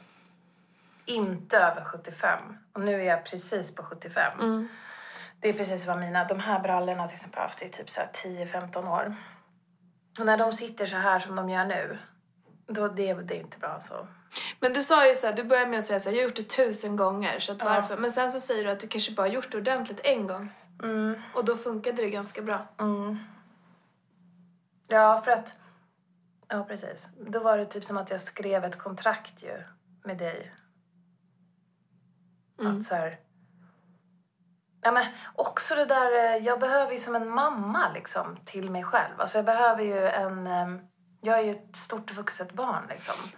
inte 1.04 1.58
över 1.58 1.84
75. 1.84 2.38
Och 2.72 2.80
nu 2.80 2.94
är 2.94 3.04
jag 3.04 3.24
precis 3.24 3.74
på 3.74 3.82
75. 3.82 4.38
Det 5.40 5.48
är 5.48 5.52
precis 5.52 5.86
vad 5.86 5.98
mina, 5.98 6.24
de 6.24 6.40
här 6.40 6.60
brallorna 6.60 7.08
till 7.08 7.14
exempel 7.14 7.38
har 7.38 7.42
haft 7.48 7.62
i 7.62 7.68
typ 7.68 7.90
så 7.90 8.00
här 8.00 8.08
10-15 8.12 8.88
år. 8.88 9.16
Och 10.18 10.26
när 10.26 10.36
de 10.38 10.52
sitter 10.52 10.86
så 10.86 10.96
här 10.96 11.18
som 11.18 11.36
de 11.36 11.48
gör 11.50 11.64
nu, 11.64 11.98
då 12.66 12.88
det, 12.88 13.14
det 13.14 13.36
är 13.36 13.40
inte 13.40 13.58
bra 13.58 13.80
så. 13.80 14.06
Men 14.60 14.72
du 14.72 14.82
sa 14.82 15.06
ju 15.06 15.14
så 15.14 15.26
här, 15.26 15.34
du 15.34 15.44
började 15.44 15.70
med 15.70 15.78
att 15.78 15.84
säga 15.84 16.00
så 16.00 16.08
här, 16.08 16.16
jag 16.16 16.22
har 16.22 16.28
gjort 16.28 16.36
det 16.36 16.48
tusen 16.56 16.96
gånger, 16.96 17.40
så 17.40 17.52
att 17.52 17.62
varför? 17.62 17.96
Men 17.96 18.12
sen 18.12 18.32
så 18.32 18.40
säger 18.40 18.64
du 18.64 18.70
att 18.70 18.80
du 18.80 18.88
kanske 18.88 19.12
bara 19.12 19.28
gjort 19.28 19.50
det 19.50 19.58
ordentligt 19.58 20.00
en 20.04 20.26
gång. 20.26 20.52
Och 21.34 21.44
då 21.44 21.56
funkade 21.56 22.02
det 22.02 22.10
ganska 22.10 22.42
bra. 22.42 22.66
Ja, 24.88 25.20
för 25.24 25.30
att... 25.30 25.58
Ja, 26.48 26.64
precis. 26.64 27.08
Då 27.20 27.40
var 27.40 27.58
det 27.58 27.64
typ 27.64 27.84
som 27.84 27.96
att 27.96 28.10
jag 28.10 28.20
skrev 28.20 28.64
ett 28.64 28.78
kontrakt 28.78 29.42
ju 29.42 29.62
med 30.04 30.18
dig. 30.18 30.52
Att 32.68 32.84
så 32.84 32.94
här... 32.94 33.16
Ja, 34.80 34.92
men 34.92 35.06
också 35.34 35.74
det 35.74 35.84
där... 35.84 36.12
eh, 36.36 36.36
Jag 36.46 36.60
behöver 36.60 36.92
ju 36.92 36.98
som 36.98 37.14
en 37.14 37.28
mamma 37.28 37.90
liksom 37.94 38.36
till 38.44 38.70
mig 38.70 38.84
själv. 38.84 39.20
Alltså 39.20 39.38
jag 39.38 39.44
behöver 39.44 39.82
ju 39.82 40.06
en... 40.08 40.46
eh, 40.46 40.68
Jag 41.20 41.38
är 41.38 41.42
ju 41.42 41.50
ett 41.50 41.76
stort 41.76 42.12
vuxet 42.12 42.52
barn 42.52 42.86
liksom. 42.88 43.30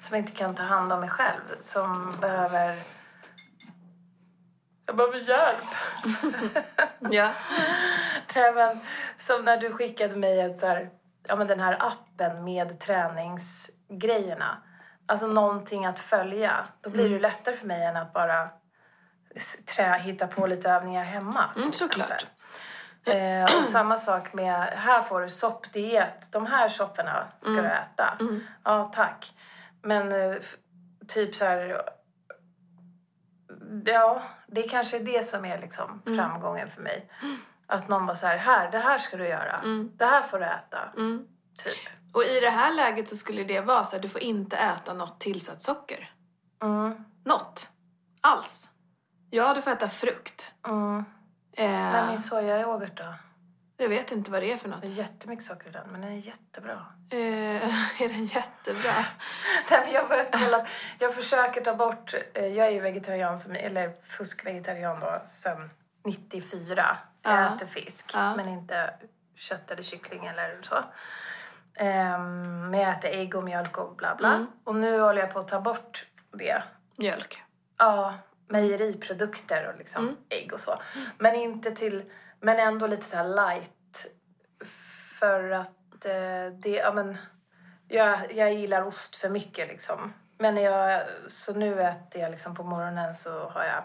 Som 0.00 0.16
inte 0.16 0.32
kan 0.32 0.54
ta 0.54 0.62
hand 0.62 0.92
om 0.92 1.00
mig 1.00 1.08
själv. 1.08 1.42
Som 1.60 2.14
behöver... 2.20 2.82
Jag 4.86 4.96
behöver 4.96 5.16
hjälp. 5.18 5.64
Ja. 7.10 7.32
Nej, 8.36 8.52
men, 8.54 8.80
som 9.16 9.44
när 9.44 9.56
du 9.56 9.72
skickade 9.72 10.16
mig 10.16 10.40
ett 10.40 10.58
så 10.58 10.66
här, 10.66 10.90
ja, 11.22 11.36
men 11.36 11.46
den 11.46 11.60
här 11.60 11.76
appen 11.80 12.44
med 12.44 12.80
träningsgrejerna. 12.80 14.62
Alltså 15.06 15.26
någonting 15.26 15.86
att 15.86 15.98
följa. 15.98 16.66
Då 16.80 16.90
blir 16.90 17.04
det 17.04 17.10
ju 17.10 17.18
lättare 17.18 17.56
för 17.56 17.66
mig 17.66 17.84
än 17.84 17.96
att 17.96 18.12
bara 18.12 18.48
trä, 19.76 19.98
hitta 19.98 20.26
på 20.26 20.46
lite 20.46 20.70
övningar 20.70 21.04
hemma. 21.04 21.50
Mm, 21.56 21.72
såklart. 21.72 22.26
Eh, 23.06 23.58
och 23.58 23.64
samma 23.64 23.96
sak 23.96 24.32
med, 24.32 24.72
här 24.76 25.00
får 25.00 25.20
du 25.20 25.28
soppdiet. 25.28 26.32
De 26.32 26.46
här 26.46 26.68
sopporna 26.68 27.26
ska 27.40 27.52
du 27.52 27.68
äta. 27.68 28.16
Ja, 28.64 28.82
tack. 28.82 29.34
Men 29.82 30.12
eh, 30.12 30.36
typ 31.08 31.34
så 31.34 31.44
här... 31.44 31.82
Ja, 33.84 34.22
det 34.46 34.62
kanske 34.62 34.96
är 34.96 35.04
det 35.04 35.26
som 35.26 35.44
är 35.44 35.60
liksom 35.60 36.02
framgången 36.16 36.68
för 36.68 36.82
mig. 36.82 37.10
Att 37.66 37.88
någon 37.88 38.06
var 38.06 38.14
så 38.14 38.26
här, 38.26 38.36
här, 38.36 38.70
det 38.70 38.78
här 38.78 38.98
ska 38.98 39.16
du 39.16 39.28
göra. 39.28 39.60
Det 39.96 40.04
här 40.04 40.22
får 40.22 40.38
du 40.38 40.44
äta. 40.44 40.78
Typ. 41.64 41.88
Och 42.14 42.22
i 42.22 42.40
det 42.40 42.50
här 42.50 42.74
läget 42.74 43.08
så 43.08 43.16
skulle 43.16 43.44
det 43.44 43.60
vara 43.60 43.84
så 43.84 43.96
här, 43.96 44.02
du 44.02 44.08
får 44.08 44.20
inte 44.20 44.56
äta 44.56 44.92
något 44.94 45.20
tillsatt 45.20 45.62
socker. 45.62 46.10
Mm. 46.62 47.04
Något. 47.24 47.68
Alls. 48.20 48.70
Ja, 49.30 49.54
du 49.54 49.62
får 49.62 49.70
äta 49.70 49.88
frukt. 49.88 50.52
Mm. 50.68 51.04
Eh, 51.56 51.70
Men 51.70 52.08
min 52.08 52.18
sojayoghurt 52.18 52.96
då? 52.96 53.14
Jag 53.76 53.88
vet 53.88 54.12
inte 54.12 54.30
vad 54.30 54.42
det 54.42 54.52
är 54.52 54.56
för 54.56 54.68
något. 54.68 54.82
Det 54.82 54.88
är 54.88 54.92
jättemycket 54.92 55.44
socker 55.44 55.68
i 55.68 55.72
den, 55.72 55.88
men 55.90 56.00
den 56.00 56.12
är 56.12 56.16
jättebra. 56.16 56.86
Eh, 57.10 57.20
är 58.02 58.08
den 58.08 58.24
jättebra? 58.26 58.90
Nej, 59.70 59.90
jag, 59.92 60.08
börjat 60.08 60.28
kolla, 60.32 60.66
jag 60.98 61.14
försöker 61.14 61.60
ta 61.60 61.74
bort... 61.74 62.14
eh, 62.34 62.46
Jag 62.46 62.66
är 62.66 62.70
ju 62.70 62.80
vegetarian, 62.80 63.38
som, 63.38 63.52
eller 63.54 63.92
fuskvegetarian 64.02 65.00
då, 65.00 65.16
sen 65.24 65.70
94. 66.04 66.96
Jag 67.22 67.32
Ja. 67.32 67.54
äter 67.56 67.66
fisk, 67.66 68.10
Ja. 68.14 68.36
men 68.36 68.48
inte 68.48 68.90
kött 69.34 69.70
eller 69.70 69.82
kyckling 69.82 70.26
eller 70.26 70.58
så. 70.62 70.84
Ehm, 71.76 72.70
men 72.70 72.80
jag 72.80 72.92
äter 72.92 73.10
ägg 73.10 73.34
och 73.34 73.44
mjölk 73.44 73.78
och 73.78 73.96
bla 73.96 74.14
bla. 74.14 74.28
Mm. 74.34 74.46
Och 74.64 74.74
nu 74.76 75.00
håller 75.00 75.20
jag 75.20 75.32
på 75.32 75.38
att 75.38 75.48
ta 75.48 75.60
bort 75.60 76.06
det. 76.32 76.62
Mjölk. 76.96 77.42
Ja, 77.78 78.14
mejeriprodukter 78.48 79.68
och 79.72 79.78
liksom 79.78 80.02
Mm. 80.04 80.16
ägg 80.28 80.52
och 80.52 80.60
så. 80.60 80.82
Men 81.18 81.34
inte 81.34 81.70
till... 81.70 82.12
Men 82.40 82.58
ändå 82.58 82.86
lite 82.86 83.04
så 83.04 83.22
light. 83.22 84.06
För 85.18 85.50
att 85.50 86.04
eh, 86.04 86.58
det... 86.58 86.70
Ja, 86.70 86.92
men, 86.92 87.16
jag, 87.88 88.32
jag 88.32 88.54
gillar 88.54 88.82
ost 88.82 89.16
för 89.16 89.28
mycket 89.28 89.68
liksom. 89.68 90.12
Men 90.38 90.56
jag, 90.56 91.02
så 91.26 91.54
nu 91.54 91.80
äter 91.80 92.22
jag 92.22 92.30
liksom 92.30 92.54
på 92.54 92.62
morgonen 92.62 93.14
så 93.14 93.48
har 93.48 93.64
jag 93.64 93.84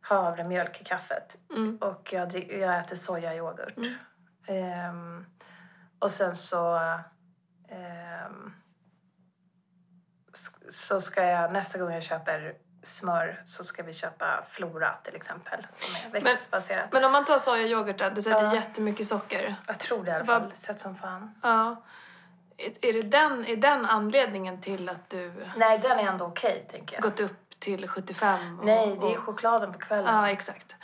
havremjölk 0.00 0.80
i 0.80 0.84
kaffet. 0.84 1.38
Mm. 1.50 1.76
Och 1.76 2.12
jag, 2.12 2.28
drick, 2.28 2.52
jag 2.52 2.78
äter 2.78 2.96
sojayoghurt. 2.96 3.78
Ehm, 4.46 5.26
och 5.98 6.10
sen 6.10 6.36
så... 6.36 6.76
ehm, 7.68 8.52
så 10.68 11.00
ska 11.00 11.24
jag 11.24 11.52
nästa 11.52 11.78
gång 11.78 11.92
jag 11.92 12.02
köper 12.02 12.54
smör 12.82 13.42
så 13.44 13.64
ska 13.64 13.82
vi 13.82 13.92
köpa 13.92 14.44
Flora 14.48 14.94
till 15.02 15.16
exempel 15.16 15.66
som 15.72 15.96
är 15.96 16.20
växtbaserat. 16.20 16.92
Men 16.92 17.04
om 17.04 17.12
man 17.12 17.24
tar 17.24 17.38
sojayoghurten, 17.38 18.14
du 18.14 18.22
säger 18.22 18.36
att 18.36 18.42
det 18.42 18.46
är 18.46 18.60
Ja. 18.60 18.66
jättemycket 18.66 19.06
socker. 19.06 19.54
jag 19.66 19.78
tror 19.78 20.04
det 20.04 20.10
i 20.10 20.14
alla 20.14 20.24
fall. 20.24 20.50
Sött 20.54 20.80
som 20.80 20.96
fan. 20.96 21.34
Ja. 21.42 21.82
Är, 22.56 22.72
är, 22.88 22.92
det 22.92 23.02
den, 23.02 23.46
är 23.46 23.56
den 23.56 23.86
anledningen 23.86 24.60
till 24.60 24.88
att 24.88 25.08
du 25.10 25.46
Nej, 25.56 25.78
den 25.78 25.98
är 25.98 26.04
ändå 26.08 26.24
okej 26.24 26.66
tänker 26.70 26.96
jag. 26.96 27.02
gått 27.02 27.20
upp 27.20 27.36
till 27.58 27.88
75? 27.88 28.58
Och, 28.58 28.66
Nej, 28.66 28.96
det 29.00 29.06
är 29.12 29.16
chokladen 29.16 29.72
på 29.72 29.78
kvällen. 29.78 30.14
Ja, 30.14 30.30
exakt. 30.30 30.74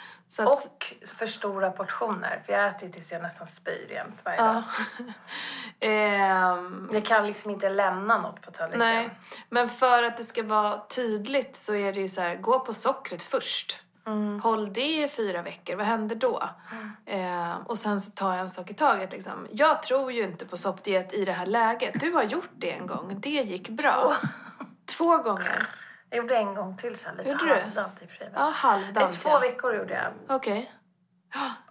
Att, 0.41 0.49
Och 0.49 0.95
för 1.19 1.27
stora 1.27 1.71
portioner. 1.71 2.43
För 2.47 2.53
jag 2.53 2.67
äter 2.67 2.83
ju 2.83 2.89
tills 2.93 3.13
jag 3.13 3.23
nästan 3.23 3.47
spyr 3.47 3.89
jämt 3.91 4.21
varje 4.25 4.39
dag. 4.43 4.63
ja. 4.99 5.05
Ehm, 5.81 6.91
Jag 6.93 7.05
kan 7.05 7.27
liksom 7.27 7.51
inte 7.51 7.69
lämna 7.69 8.19
något 8.19 8.41
på 8.43 8.51
tallriken. 8.51 8.79
nej, 8.79 9.11
men 9.49 9.69
för 9.69 10.03
att 10.03 10.17
det 10.17 10.25
ska 10.25 10.43
vara 10.43 10.81
tydligt 10.89 11.57
så 11.57 11.75
är 11.75 11.93
det 11.93 12.01
ju 12.01 12.09
så 12.09 12.21
här, 12.21 12.37
gå 12.37 12.61
på 12.61 12.73
sockret 12.73 13.23
först. 13.23 13.81
Mm. 14.07 14.41
Håll 14.41 14.73
det 14.73 15.05
i 15.05 15.09
fyra 15.09 15.43
veckor, 15.43 15.77
vad 15.77 15.87
händer 15.87 16.17
då? 16.17 16.51
Eh, 17.07 17.57
och 17.67 17.79
sen 17.79 18.01
så 18.01 18.11
tar 18.11 18.31
jag 18.33 18.41
en 18.41 18.51
sak 18.51 18.71
i 18.71 18.75
taget. 18.75 19.13
Liksom. 19.13 19.47
Jag 19.51 19.83
tror 19.83 20.13
ju 20.13 20.23
inte 20.25 20.47
på 20.47 20.57
soppdiet 20.57 21.13
i 21.13 21.25
det 21.25 21.33
här 21.33 21.47
läget. 21.47 22.01
Du 22.01 22.13
har 22.13 22.23
gjort 22.23 22.51
det 22.57 22.71
en 22.73 22.87
gång, 22.87 23.17
det 23.21 23.29
gick 23.31 23.69
bra. 23.69 24.17
Två 24.99 25.19
gånger. 25.19 25.67
Jag 26.15 26.23
gjorde 26.23 26.37
en 26.37 26.55
gång 26.55 26.77
till 26.77 26.97
sen, 26.97 27.17
lite 27.17 27.31
Gjorde 27.31 27.45
halvdant 27.61 28.03
i 28.03 28.07
och. 28.07 28.31
Ja, 28.35 28.49
I 28.51 28.53
halvdant. 28.55 29.13
två 29.23 29.31
ja. 29.31 29.39
veckor 29.39 29.75
gjorde 29.75 29.95
jag. 29.95 30.37
Okej. 30.37 30.73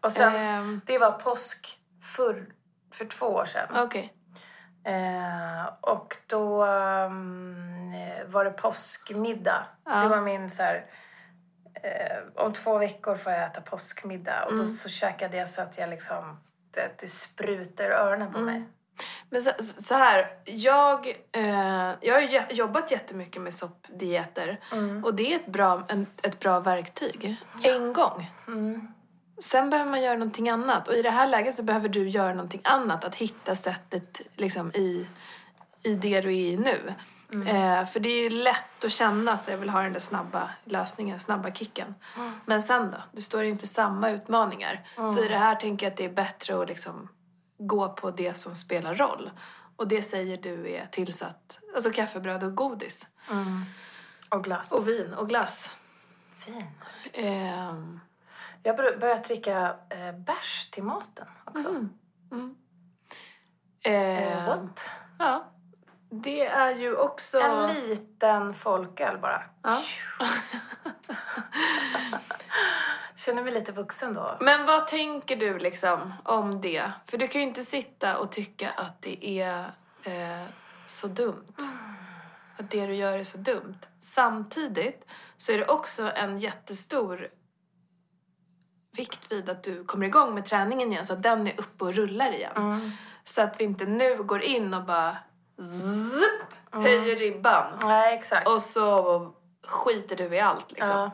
Och 0.01 0.11
sen, 0.11 0.35
Ehm, 0.35 0.81
det 0.85 0.97
var 0.99 1.11
påsk 1.11 1.77
för, 2.15 2.45
för 2.93 3.05
två 3.05 3.25
år 3.25 3.45
sedan. 3.45 3.67
Okej. 3.77 4.13
Eh, 4.85 5.65
och 5.81 6.17
då 6.27 6.65
um, 6.65 7.93
var 8.27 8.43
det 8.45 8.51
påskmiddag. 8.51 9.65
Ja. 9.85 9.95
Det 9.95 10.07
var 10.09 10.21
min 10.21 10.49
så 10.49 10.63
här... 10.63 10.85
Eh, 11.83 12.17
om 12.35 12.53
två 12.53 12.77
veckor 12.77 13.15
får 13.15 13.31
jag 13.31 13.43
äta 13.43 13.61
påskmiddag. 13.61 14.43
Och 14.45 14.51
Mm. 14.51 14.61
då 14.65 14.67
så 14.71 14.89
käkade 14.89 15.37
jag 15.37 15.49
så 15.49 15.61
att 15.61 15.77
jag 15.77 15.89
liksom... 15.89 16.39
Du 16.73 16.81
vet, 16.81 16.97
det 16.97 17.07
sprutar 17.07 17.89
öronen 17.89 18.21
Mm. 18.27 18.33
på 18.33 18.39
mig. 18.39 18.63
Men 19.29 19.41
så, 19.43 19.51
så 19.79 19.95
här, 19.95 20.27
jag, 20.45 21.07
eh, 21.31 21.91
jag 22.01 22.13
har 22.13 22.51
jobbat 22.53 22.91
jättemycket 22.91 23.41
med 23.41 23.53
soppdieter 23.53 24.59
Mm. 24.71 25.03
och 25.03 25.13
det 25.15 25.33
är 25.33 25.35
ett 25.35 25.47
bra, 25.47 25.85
en, 25.87 26.07
ett 26.23 26.39
bra 26.39 26.59
verktyg. 26.59 27.35
En 27.63 27.93
gång. 27.93 28.31
Mm. 28.47 28.87
Sen 29.41 29.69
behöver 29.69 29.91
man 29.91 30.01
göra 30.01 30.13
någonting 30.17 30.49
annat 30.49 30.87
och 30.87 30.93
i 30.93 31.01
det 31.01 31.09
här 31.09 31.27
läget 31.27 31.55
så 31.55 31.63
behöver 31.63 31.89
du 31.89 32.09
göra 32.09 32.33
någonting 32.33 32.61
annat. 32.63 33.03
Att 33.03 33.15
hitta 33.15 33.55
sättet 33.55 34.21
liksom, 34.35 34.71
i, 34.71 35.07
i 35.83 35.95
det 35.95 36.21
du 36.21 36.27
är 36.27 36.31
i 36.31 36.57
nu. 36.57 36.93
Eh, 37.47 37.85
för 37.85 37.99
det 37.99 38.09
är 38.09 38.23
ju 38.23 38.29
lätt 38.29 38.85
att 38.85 38.91
känna 38.91 39.31
att 39.33 39.43
så, 39.43 39.51
jag 39.51 39.57
vill 39.57 39.69
ha 39.69 39.81
den 39.81 39.93
där 39.93 39.99
snabba 39.99 40.49
lösningen, 40.65 41.19
snabba 41.19 41.51
kicken. 41.51 41.95
Men 42.45 42.61
sen 42.61 42.91
då? 42.91 42.97
Du 43.11 43.21
står 43.21 43.43
inför 43.43 43.67
samma 43.67 44.09
utmaningar. 44.09 44.87
Så 44.95 45.23
i 45.23 45.27
det 45.27 45.37
här 45.37 45.55
tänker 45.55 45.85
jag 45.85 45.91
att 45.91 45.97
det 45.97 46.05
är 46.05 46.09
bättre 46.09 46.61
att 46.61 46.67
liksom 46.67 47.09
gå 47.67 47.89
på 47.89 48.11
det 48.11 48.33
som 48.33 48.55
spelar 48.55 48.95
roll. 48.95 49.31
Och 49.75 49.87
det 49.87 50.01
säger 50.01 50.37
du 50.37 50.71
är 50.71 50.87
tillsatt, 50.91 51.59
alltså 51.75 51.91
kaffebröd 51.91 52.43
och 52.43 52.55
godis. 52.55 53.07
Och 54.29 54.43
glass. 54.43 54.71
Och 54.71 54.87
vin 54.87 55.13
och 55.13 55.29
glass. 55.29 55.77
fin. 56.35 56.65
Ehm, 57.13 57.99
Jag 58.63 58.73
har 58.73 58.97
börjat 58.99 59.23
dricka 59.23 59.75
eh, 59.89 60.11
bärs 60.11 60.69
till 60.71 60.83
maten 60.83 61.27
också. 61.45 61.69
Mm. 62.31 62.55
Eh, 63.85 64.37
ehm, 64.37 64.45
what? 64.45 64.89
Ja. 65.19 65.49
Det 66.09 66.45
är 66.45 66.75
ju 66.75 66.95
också... 66.95 67.39
En 67.39 67.73
liten 67.73 68.53
folköl 68.53 69.17
bara. 69.17 69.43
Ja. 69.63 69.81
Känner 73.25 73.43
mig 73.43 73.53
lite 73.53 73.71
vuxen 73.71 74.13
då. 74.13 74.37
Men 74.39 74.65
vad 74.65 74.87
tänker 74.87 75.35
du 75.35 75.59
liksom 75.59 76.13
om 76.23 76.61
det? 76.61 76.91
För 77.05 77.17
du 77.17 77.27
kan 77.27 77.41
ju 77.41 77.47
inte 77.47 77.63
sitta 77.63 78.17
och 78.17 78.31
tycka 78.31 78.69
att 78.69 79.01
det 79.01 79.39
är 79.41 79.73
eh, 80.03 80.47
så 80.85 81.07
dumt. 81.07 81.55
Att 82.57 82.71
det 82.71 82.85
du 82.85 82.95
gör 82.95 83.17
är 83.17 83.23
så 83.23 83.37
dumt. 83.37 83.79
Samtidigt 83.99 85.05
så 85.37 85.51
är 85.51 85.57
det 85.57 85.67
också 85.67 86.11
en 86.15 86.39
jättestor 86.39 87.27
vikt 88.97 89.31
vid 89.31 89.49
att 89.49 89.63
du 89.63 89.83
kommer 89.85 90.05
igång 90.05 90.35
med 90.35 90.45
träningen 90.45 90.91
igen 90.91 91.05
så 91.05 91.13
att 91.13 91.23
den 91.23 91.47
är 91.47 91.59
uppe 91.59 91.85
och 91.85 91.93
rullar 91.93 92.31
igen. 92.31 92.53
Mm. 92.55 92.91
Så 93.23 93.41
att 93.41 93.59
vi 93.59 93.63
inte 93.63 93.85
nu 93.85 94.23
går 94.23 94.41
in 94.41 94.73
och 94.73 94.83
bara 94.83 95.17
zip, 95.57 96.83
höjer 96.83 97.15
ribban. 97.15 97.91
Exakt. 97.91 98.47
Och 98.47 98.61
så 98.61 99.33
skiter 99.67 100.15
du 100.15 100.35
i 100.35 100.39
allt 100.39 100.71
liksom. 100.71 100.89
Ja. 100.89 101.11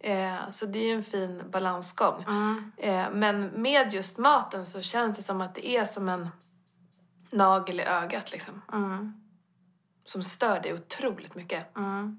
Eh, 0.00 0.50
så 0.50 0.66
det 0.66 0.78
är 0.78 0.86
ju 0.86 0.94
en 0.94 1.02
fin 1.02 1.42
balansgång. 1.50 2.22
Mm. 2.22 2.72
Eh, 2.76 3.10
men 3.10 3.46
med 3.46 3.92
just 3.92 4.18
maten 4.18 4.66
så 4.66 4.82
känns 4.82 5.16
det 5.16 5.22
som 5.22 5.40
att 5.40 5.54
det 5.54 5.68
är 5.68 5.84
som 5.84 6.08
en 6.08 6.28
nagel 7.30 7.80
i 7.80 7.82
ögat 7.82 8.32
liksom. 8.32 8.62
Mm. 8.72 9.20
Som 10.04 10.22
stör 10.22 10.60
dig 10.60 10.74
otroligt 10.74 11.34
mycket. 11.34 11.76
Mm. 11.76 12.18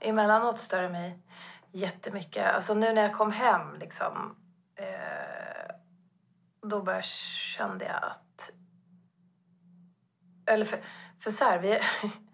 Emellanåt 0.00 0.58
stör 0.58 0.82
det 0.82 0.88
mig 0.88 1.18
jättemycket. 1.72 2.54
Alltså 2.54 2.74
nu 2.74 2.92
när 2.92 3.02
jag 3.02 3.14
kom 3.14 3.32
hem 3.32 3.74
liksom. 3.78 4.36
Eh, 4.74 5.74
då 6.62 6.82
bara 6.82 7.02
kände 7.02 7.84
jag 7.84 8.04
att... 8.04 8.50
Eller 10.46 10.64
för, 10.64 10.78
för 11.18 11.30
så 11.30 11.44
här, 11.44 11.58
vi, 11.58 11.80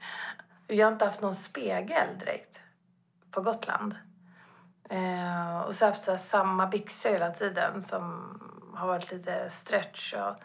vi 0.68 0.80
har 0.80 0.92
inte 0.92 1.04
haft 1.04 1.20
någon 1.20 1.34
spegel 1.34 2.18
direkt 2.18 2.60
på 3.30 3.40
Gotland. 3.40 3.94
Eh, 4.90 5.60
och 5.60 5.74
så 5.74 5.84
har 5.84 5.88
jag 5.88 5.92
haft 5.92 6.04
så 6.04 6.16
samma 6.16 6.66
byxor 6.66 7.10
hela 7.10 7.30
tiden 7.30 7.82
som 7.82 8.34
har 8.74 8.86
varit 8.86 9.12
lite 9.12 9.50
stretch. 9.50 10.14
Och, 10.14 10.36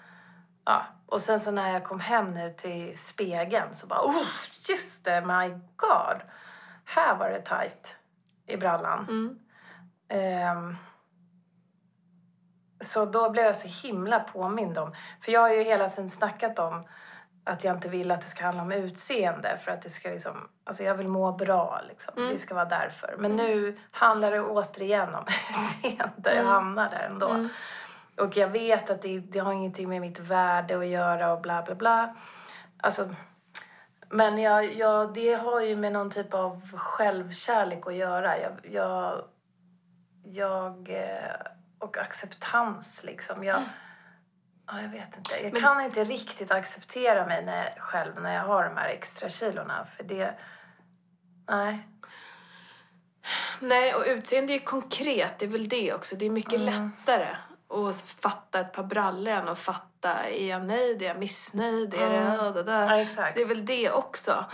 ja. 0.66 0.86
och 1.06 1.22
sen 1.22 1.40
så 1.40 1.52
när 1.52 1.74
jag 1.74 1.84
kom 1.84 2.00
hem 2.00 2.26
nu 2.26 2.50
till 2.50 2.98
spegeln 2.98 3.74
så 3.74 3.88
bara, 3.88 4.02
oh, 4.02 4.28
just 4.70 5.06
det, 5.06 5.22
my 5.22 5.50
god. 5.76 6.22
Här 6.86 7.16
var 7.16 7.30
det 7.30 7.40
tight 7.40 7.96
i 8.48 8.58
brallan. 8.58 9.00
Mm. 9.10 9.40
Ehm, 10.10 10.76
så 12.82 13.06
då 13.06 13.30
blev 13.30 13.46
jag 13.46 13.56
så 13.56 13.88
himla 13.88 14.20
påmind 14.20 14.78
om... 14.78 14.96
För 15.22 15.32
jag 15.32 15.42
har 15.42 15.50
ju 15.50 15.64
hela 15.64 15.90
tiden 15.90 16.10
snackat 16.10 16.60
om 16.60 16.84
att 17.44 17.64
jag 17.64 17.76
inte 17.76 17.90
vill 17.90 18.12
att 18.12 18.22
det 18.22 18.28
ska 18.28 18.46
handla 18.46 18.62
om 18.62 18.72
utseende. 18.72 19.58
För 19.58 19.72
att 19.72 19.82
det 19.82 19.90
ska 19.90 20.10
liksom... 20.10 20.50
Alltså 20.64 20.84
jag 20.84 20.96
vill 20.96 21.08
må 21.08 21.32
bra 21.32 21.82
liksom. 21.88 22.14
Det 22.16 22.38
ska 22.38 22.56
vara 22.56 22.66
därför. 22.66 23.16
Men 23.18 23.36
nu 23.36 23.80
handlar 23.92 24.32
det 24.32 24.42
återigen 24.42 25.16
om 25.16 25.26
utseende. 25.50 26.36
Jag 26.36 26.44
hamnar 26.44 26.90
där 26.90 27.08
ändå. 27.12 27.50
Och 28.18 28.38
jag 28.38 28.48
vet 28.48 28.90
att 28.90 29.02
det, 29.02 29.20
det 29.20 29.40
har 29.40 29.54
ingenting 29.54 29.90
med 29.90 30.02
mitt 30.02 30.20
värde 30.20 30.80
att 30.80 30.88
göra 30.88 31.34
och 31.34 31.42
bla 31.42 31.62
bla 31.62 31.76
bla. 31.76 32.16
Alltså... 32.78 33.10
Men 34.10 34.38
jag, 34.38 34.74
jag, 34.76 35.14
det 35.14 35.34
har 35.34 35.62
ju 35.62 35.76
med 35.76 35.94
någon 35.94 36.10
typ 36.10 36.34
av 36.34 36.78
självkärlek 36.78 37.88
att 37.88 37.96
göra. 37.96 38.40
Jag, 38.40 38.52
jag, 38.64 39.22
jag 40.24 40.90
eh, 40.90 41.52
och 41.80 41.98
acceptans 41.98 43.04
liksom. 43.04 43.44
Jag, 43.44 43.64
ja, 44.68 44.82
jag 44.82 44.90
vet 44.90 45.18
inte. 45.18 45.44
Jag 45.44 45.56
kan 45.56 45.82
inte 45.82 46.04
riktigt 46.04 46.52
acceptera 46.52 47.26
mig 47.26 47.46
när, 47.46 47.76
själv 47.80 48.22
när 48.22 48.34
jag 48.34 48.44
har 48.44 48.64
de 48.64 48.78
här 48.78 48.88
extra 48.90 49.30
kilorna. 49.30 49.86
För 49.86 50.04
det... 50.04 50.34
Nej. 51.50 51.88
Nej, 53.60 53.96
och 53.96 54.04
utseende 54.08 54.54
är 54.54 54.60
konkret. 54.60 55.40
Det 55.40 55.46
är 55.46 55.50
väl 55.50 55.70
det 55.70 55.94
också. 55.94 56.16
Det 56.16 56.26
är 56.26 56.30
mycket 56.30 56.62
Mm. 56.62 56.92
lättare 56.98 57.28
att 57.70 58.02
fatta 58.02 58.60
ett 58.60 58.74
par 58.74 58.84
brallor 58.84 59.34
än 59.34 59.48
att 59.48 59.60
fatta 59.60 60.24
är 60.30 60.50
jag 60.50 60.66
nöjd, 60.66 61.02
är 61.02 61.06
jag 61.08 61.20
missnöjd, 61.20 61.94
är 61.94 62.10
det 62.10 62.52
det 62.54 62.64
där. 62.64 62.84
Mm. 62.84 62.90
Ja, 62.90 63.02
exakt. 63.02 63.32
Så 63.32 63.36
det 63.36 63.42
är 63.42 63.46
väl 63.46 63.66
det 63.66 63.92
också. 63.92 64.46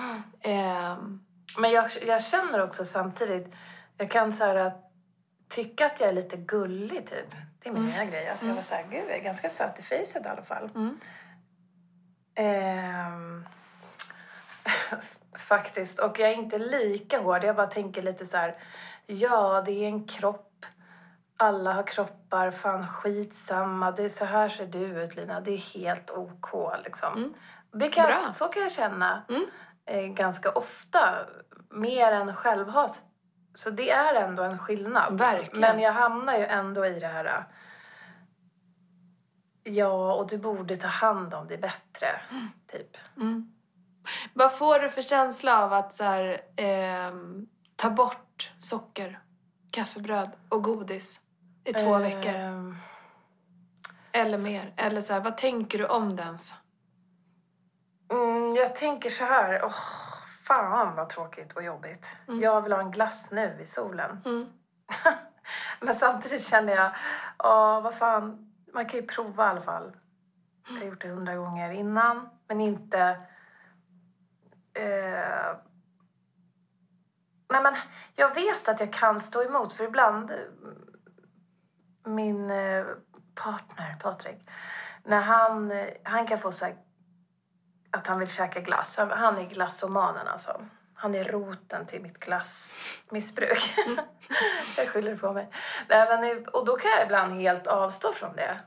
Ehm, 0.42 1.20
Men 1.58 1.72
jag, 1.72 1.90
jag 2.08 2.24
känner 2.24 2.64
också 2.64 2.86
samtidigt, 2.86 3.56
jag 3.98 4.12
kan 4.12 4.32
så 4.32 4.44
här, 4.46 4.72
tycka 5.50 5.86
att 5.86 6.00
jag 6.00 6.10
är 6.10 6.14
lite 6.14 6.38
gullig 6.38 7.08
typ. 7.08 7.36
Det 7.64 7.70
är 7.70 7.74
min 7.74 7.86
nya 7.86 8.06
grej. 8.06 8.30
Alltså 8.30 8.46
jag 8.46 8.54
var 8.56 8.62
så 8.62 8.76
här, 8.76 8.86
gud 8.90 9.04
jag 9.10 9.18
är 9.18 9.24
ganska 9.24 9.50
söt 9.50 9.80
i 9.80 9.84
fejset 9.84 10.26
i 10.26 10.30
alla 10.30 10.42
fall. 10.44 10.70
Ehm, 12.36 13.46
faktiskt. 15.38 16.00
Och 16.00 16.20
jag 16.20 16.30
är 16.30 16.34
inte 16.36 16.58
lika 16.58 17.20
hård. 17.22 17.44
Jag 17.44 17.56
bara 17.56 17.68
tänker 17.68 18.02
lite 18.02 18.26
så 18.26 18.38
här, 18.38 18.56
ja 19.06 19.62
det 19.66 19.72
är 19.72 19.88
en 19.88 20.08
kropp. 20.08 20.66
Alla 21.38 21.74
har 21.74 21.84
kroppar, 21.84 22.52
fan 22.52 22.88
skitsamma. 22.88 23.92
Det 23.92 24.04
är 24.04 24.10
så 24.10 24.26
här 24.26 24.50
ser 24.50 24.68
du 24.68 24.80
ut 24.80 25.16
Lina. 25.16 25.40
Det 25.42 25.52
är 25.52 25.80
helt 25.80 26.12
OK 26.12 26.50
liksom. 26.84 27.14
Det 27.72 27.90
kan, 27.90 28.06
så 28.34 28.48
kan 28.48 28.62
jag 28.62 28.72
känna 28.72 29.24
eh, 29.86 30.06
ganska 30.06 30.52
ofta. 30.52 31.16
Mer 31.70 32.12
än 32.12 32.36
självhat. 32.36 33.02
Så 33.60 33.70
det 33.70 33.90
är 33.90 34.14
ändå 34.16 34.44
en 34.44 34.58
skillnad. 34.60 35.18
Verkligen. 35.18 35.62
Men 35.62 35.80
jag 35.80 35.94
hamnar 35.94 36.38
ju 36.38 36.46
ändå 36.46 36.86
i 36.86 37.00
det 37.00 37.08
här... 37.08 37.26
eh, 37.26 37.42
Ja, 39.64 40.14
och 40.14 40.28
du 40.28 40.38
borde 40.38 40.76
ta 40.76 40.88
hand 40.88 41.34
om 41.34 41.48
dig 41.48 41.58
bättre. 41.58 42.08
Typ. 42.72 42.98
vad 44.34 44.58
får 44.58 44.80
du 44.80 44.90
för 44.90 45.02
känsla 45.02 45.64
av 45.64 45.74
att 45.74 45.94
så 45.94 46.04
här, 46.04 46.42
ehm, 46.56 47.48
ta 47.76 47.90
bort 47.90 48.52
socker, 48.60 49.20
kaffebröd 49.72 50.32
och 50.50 50.64
godis 50.64 51.22
i 51.64 51.74
två 51.74 51.98
veckor? 51.98 52.34
Ehm, 52.36 52.78
Eller 54.12 54.38
mer? 54.38 54.74
Eller 54.76 55.02
så 55.02 55.14
här, 55.14 55.20
vad 55.20 55.38
tänker 55.38 55.78
du 55.78 55.86
om 55.86 56.16
det 56.16 56.24
ens? 56.24 56.54
Mm, 58.12 58.56
jag 58.56 58.76
tänker 58.76 59.10
så 59.10 59.26
här. 59.26 59.64
Åh, 59.66 60.09
fan 60.50 60.96
vad 60.96 61.10
tråkigt 61.10 61.54
och 61.54 61.64
jobbigt. 61.64 62.16
Jag 62.42 62.62
vill 62.62 62.72
ha 62.72 62.80
en 62.80 62.92
glass 62.92 63.32
nu 63.32 63.58
i 63.62 63.66
solen. 63.66 64.22
Men 65.80 65.94
samtidigt 65.94 66.44
känner 66.44 66.76
jag, 66.76 66.92
åh, 67.44 67.82
vad 67.82 67.96
fan. 67.96 68.54
Man 68.74 68.86
kan 68.86 69.00
ju 69.00 69.06
prova 69.06 69.46
i 69.46 69.50
alla 69.50 69.62
fall. 69.62 69.96
Jag 70.68 70.76
har 70.76 70.86
gjort 70.86 71.02
det 71.02 71.08
hundra 71.08 71.36
gånger 71.36 71.72
innan, 71.72 72.30
men 72.48 72.62
inte... 72.62 73.00
Eh, 74.74 75.56
nej 77.50 77.64
men, 77.64 77.76
jag 78.16 78.34
vet 78.34 78.70
att 78.70 78.80
jag 78.80 78.94
kan 78.94 79.20
stå 79.20 79.44
emot, 79.44 79.74
för 79.74 79.84
ibland... 79.84 80.32
Min 82.06 82.52
eh, 82.52 82.86
partner, 83.36 83.98
Patrik, 84.02 84.50
när 85.04 85.22
han, 85.22 85.72
eh, 85.72 85.88
han 86.04 86.28
kan 86.28 86.38
få 86.38 86.52
så 86.52 86.66
här 86.66 86.76
att 87.92 88.08
han 88.08 88.20
vill 88.20 88.30
käka 88.30 88.60
glass. 88.60 88.98
Han- 88.98 89.12
Han 89.12 89.38
är 89.38 89.46
glassomanen 89.46 90.28
alltså. 90.28 90.62
Han 90.96 91.16
är 91.16 91.24
roten 91.24 91.86
till 91.86 92.02
mitt 92.02 92.20
glassmissbruk. 92.20 93.76
jag 94.78 94.88
skyller 94.88 95.16
på 95.16 95.34
mig. 95.34 95.50
Nej, 95.90 96.46
och 96.46 96.66
då 96.66 96.78
kan 96.78 96.92
jag 96.92 97.04
ibland 97.06 97.34
helt 97.34 97.68
avstå 97.68 98.14
från 98.14 98.36
det. 98.36 98.60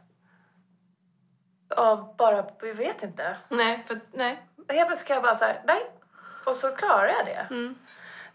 Av 1.77 2.17
bara, 2.17 2.37
jag 2.63 2.75
vet 2.75 3.03
inte. 3.03 3.37
Nej, 3.49 3.85
för 3.87 4.01
nej. 4.13 4.47
Helt 4.69 4.89
plötsligt 4.89 5.09
kan 5.09 5.15
jag 5.15 5.23
bara 5.25 5.35
så 5.35 5.45
här, 5.45 5.63
nej. 5.65 5.91
Och 6.47 6.55
så 6.55 6.77
klarar 6.77 7.07
jag 7.07 7.27
det. 7.27 7.47
Mm. 7.51 7.75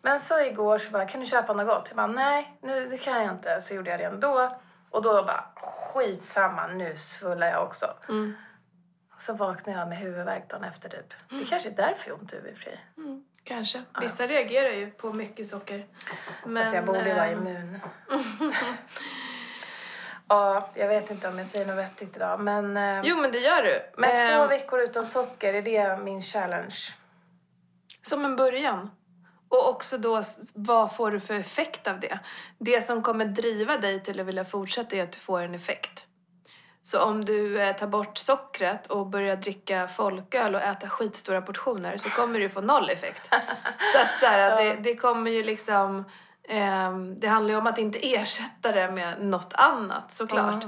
Men 0.02 0.20
så 0.20 0.40
igår 0.40 0.78
så 0.78 0.92
bara, 0.92 1.06
kan 1.06 1.20
du 1.22 1.26
köpa 1.28 1.54
något 1.54 1.68
gott? 1.68 1.88
Jag 1.90 1.96
bara, 1.98 2.08
nej, 2.08 2.58
nu, 2.62 2.90
det 2.90 2.98
kan 2.98 3.24
jag 3.24 3.34
inte. 3.34 3.62
Så 3.62 3.74
gjorde 3.74 3.90
jag 3.90 4.00
det 4.00 4.04
ändå. 4.06 4.58
Och 4.90 5.02
då 5.02 5.24
bara, 5.24 5.44
skitsamma, 5.56 6.68
nu 6.68 6.96
svullar 6.96 7.48
jag 7.48 7.64
också. 7.64 7.86
Mm. 8.10 8.38
Så 9.20 9.34
vaknade 9.34 9.80
jag 9.80 9.88
med 9.90 9.98
huvudvärk 9.98 10.50
dagen 10.50 10.64
efter 10.64 10.90
typ. 10.90 11.14
Det 11.30 11.46
kanske 11.50 11.70
är 11.70 11.74
därför 11.76 12.10
jag 12.10 12.16
har 12.16 12.22
ont 12.22 12.34
i 12.34 12.36
huvud 12.36 12.52
i 12.52 12.54
och 12.54 12.58
för 12.58 12.64
sig. 12.64 12.80
Mm, 12.98 13.24
kanske. 13.44 13.84
Vissa 14.02 14.28
reagerar 14.28 14.70
ju 14.74 14.92
på 14.92 15.14
mycket 15.14 15.48
socker. 15.48 15.86
Men, 16.46 16.58
Alltså 16.58 16.76
jag 16.76 16.86
borde 16.86 17.10
ju 17.10 17.14
vara 17.16 17.26
ehm, 17.28 17.48
immun. 17.48 17.80
ja, 20.28 20.70
jag 20.74 20.88
vet 20.88 21.12
inte 21.12 21.28
om 21.28 21.38
jag 21.38 21.48
säger 21.48 21.66
något 21.66 21.78
vettigt 21.78 22.16
idag. 22.16 22.40
Men, 22.40 22.78
eh, 22.78 23.02
Jo, 23.04 23.18
men 23.22 23.32
det 23.32 23.40
gör 23.40 23.64
du. 23.64 23.82
men 23.98 24.10
Ehm, 24.12 24.38
två 24.42 24.48
veckor 24.48 24.80
utan 24.80 25.08
socker, 25.08 25.54
är 25.54 25.62
det 25.62 25.98
min 26.04 26.22
challenge? 26.22 26.76
Som 28.02 28.26
en 28.26 28.36
början. 28.36 28.92
Och 29.50 29.70
också 29.70 29.98
då, 29.98 30.24
vad 30.56 30.96
får 30.96 31.12
du 31.12 31.20
för 31.20 31.34
effekt 31.34 31.88
av 31.88 32.00
det? 32.00 32.20
Det 32.58 32.82
som 32.82 33.04
kommer 33.04 33.26
driva 33.26 33.78
dig 33.78 34.04
till 34.04 34.20
att 34.20 34.26
vilja 34.26 34.46
fortsätta 34.46 34.96
är 34.96 35.04
att 35.04 35.12
du 35.12 35.20
får 35.20 35.42
en 35.42 35.56
effekt. 35.56 36.08
Så 36.88 37.02
om 37.02 37.26
du 37.26 37.62
eh, 37.62 37.76
tar 37.76 37.88
bort 37.88 38.18
sockret 38.18 38.88
och 38.88 39.08
börjar 39.08 39.36
dricka 39.36 39.88
folköl 39.88 40.56
och 40.56 40.62
äta 40.62 40.90
skitstora 40.90 41.42
portioner 41.42 41.98
så 41.98 42.10
kommer 42.10 42.40
du 42.40 42.50
få 42.50 42.62
noll 42.62 42.90
effekt. 42.90 43.30
Så 43.94 44.02
att 44.02 44.20
så 44.20 44.26
här, 44.26 44.64
det, 44.64 44.76
det 44.82 44.96
kommer 44.96 45.32
ju 45.32 45.44
liksom... 45.44 46.06
ehm, 46.50 47.20
det 47.20 47.28
handlar 47.28 47.54
ju 47.54 47.58
om 47.58 47.68
att 47.68 47.78
inte 47.78 48.14
ersätta 48.14 48.72
det 48.72 48.92
med 48.92 49.26
något 49.26 49.54
annat 49.54 50.12
såklart. 50.12 50.64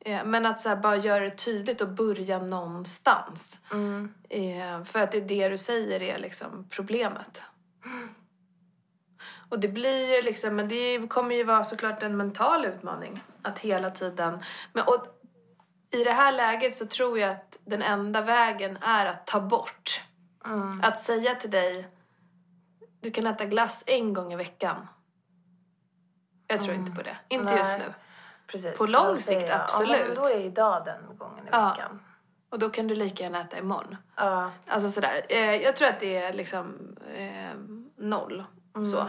Eh, 0.00 0.24
men 0.24 0.46
att 0.46 0.60
så 0.60 0.68
här, 0.68 0.76
bara 0.76 0.96
göra 0.96 1.24
det 1.24 1.30
tydligt 1.30 1.80
och 1.80 1.88
börja 1.88 2.38
någonstans. 2.38 3.60
Eh, 4.28 4.84
för 4.84 5.02
att 5.02 5.12
det 5.12 5.18
är 5.18 5.22
det 5.22 5.48
du 5.48 5.58
säger 5.58 6.02
är 6.02 6.18
liksom 6.18 6.66
problemet. 6.70 7.42
Och 9.48 9.60
det 9.60 9.68
blir 9.68 10.16
ju 10.16 10.22
liksom, 10.22 10.56
men 10.56 10.68
det 10.68 11.08
kommer 11.08 11.34
ju 11.34 11.44
vara 11.44 11.64
såklart 11.64 12.02
en 12.02 12.16
mental 12.16 12.64
utmaning. 12.64 13.22
Att 13.42 13.58
hela 13.58 13.90
tiden, 13.90 14.42
men 14.72 14.84
och 14.84 15.17
i 15.90 16.04
det 16.04 16.12
här 16.12 16.32
läget 16.32 16.76
så 16.76 16.86
tror 16.86 17.18
jag 17.18 17.30
att 17.30 17.56
den 17.64 17.82
enda 17.82 18.20
vägen 18.20 18.76
är 18.76 19.06
att 19.06 19.26
ta 19.26 19.40
bort. 19.40 20.02
Att 20.82 20.98
säga 20.98 21.34
till 21.34 21.50
dig, 21.50 21.88
du 23.00 23.10
kan 23.10 23.26
äta 23.26 23.44
glass 23.44 23.84
en 23.86 24.12
gång 24.12 24.32
i 24.32 24.36
veckan. 24.36 24.88
Jag 26.46 26.60
tror 26.60 26.74
inte 26.74 26.92
på 26.92 27.02
det. 27.02 27.16
Inte 27.28 27.44
Nej. 27.44 27.58
just 27.58 27.78
nu. 27.78 27.94
Precis. 28.46 28.78
På 28.78 28.86
lång 28.86 29.16
sikt, 29.16 29.40
jag, 29.42 29.50
Ja, 29.50 29.62
absolut. 29.62 30.06
men 30.06 30.14
då 30.16 30.24
är 30.28 30.40
idag 30.40 30.84
den 30.84 31.18
gången 31.18 31.44
i 31.44 31.48
Ja. 31.52 31.68
veckan. 31.68 32.02
Och 32.50 32.58
då 32.58 32.70
kan 32.70 32.86
du 32.86 32.94
lika 32.94 33.22
gärna 33.24 33.40
äta 33.40 33.58
imorgon. 33.58 33.96
Ja. 34.16 34.50
Alltså 34.66 34.88
sådär. 34.88 35.26
Eh, 35.28 35.38
jag 35.54 35.76
tror 35.76 35.88
att 35.88 36.00
det 36.00 36.16
är 36.16 36.32
liksom 36.32 36.96
eh, 37.14 37.54
noll. 37.96 38.44
Så. 38.92 39.06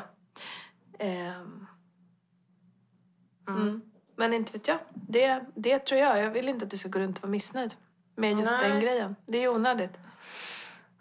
Ehm. 1.00 1.68
Mm. 3.48 3.82
Men 4.20 4.34
inte 4.34 4.52
vet 4.52 4.68
jag. 4.68 4.80
Det, 4.94 5.46
det 5.56 5.80
tror 5.80 6.02
jag. 6.02 6.20
Jag 6.20 6.30
vill 6.30 6.50
inte 6.50 6.66
att 6.66 6.72
du 6.72 6.78
ska 6.78 6.90
gå 6.90 7.00
runt 7.00 7.18
och 7.18 7.24
vara 7.24 7.32
missnöjd 7.32 7.76
med 8.16 8.40
just 8.40 8.58
Nej. 8.62 8.70
den 8.70 8.80
grejen. 8.80 9.16
Det 9.26 9.38
är 9.38 9.48
onödigt. 9.48 10.00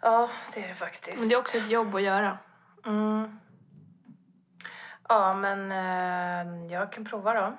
ja, 0.01 0.29
det 0.53 0.63
är 0.63 0.67
det 0.67 0.73
faktiskt. 0.73 1.19
Men 1.19 1.29
det 1.29 1.35
är 1.35 1.39
också 1.39 1.57
ett 1.57 1.69
jobb 1.69 1.95
att 1.95 2.01
göra. 2.01 2.37
Mm. 2.85 3.39
Ja, 5.09 5.33
men 5.33 5.71
eh, 5.71 6.71
jag 6.71 6.91
kan 6.91 7.05
prova 7.05 7.33
då. 7.33 7.57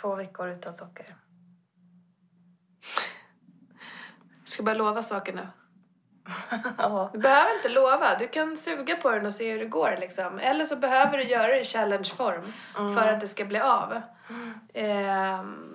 Två 0.00 0.14
veckor 0.14 0.48
utan 0.48 0.72
socker. 0.72 1.16
Du 4.44 4.50
ska 4.50 4.62
bara 4.62 4.74
lova 4.74 5.02
saker 5.02 5.32
nu. 5.32 5.48
Du 7.12 7.18
behöver 7.18 7.56
inte 7.56 7.68
lova. 7.68 8.18
Du 8.18 8.28
kan 8.28 8.56
suga 8.56 8.96
på 8.96 9.10
den 9.10 9.26
och 9.26 9.32
se 9.32 9.52
hur 9.52 9.58
det 9.58 9.66
går. 9.66 9.96
Liksom. 10.00 10.38
Eller 10.38 10.64
så 10.64 10.76
behöver 10.76 11.18
du 11.18 11.24
göra 11.24 11.46
det 11.46 11.60
i 11.60 11.64
challengeform 11.64 12.52
för 12.74 13.12
att 13.12 13.20
det 13.20 13.28
ska 13.28 13.44
bli 13.44 13.60
av. 13.60 14.02
Ehm, 14.74 15.66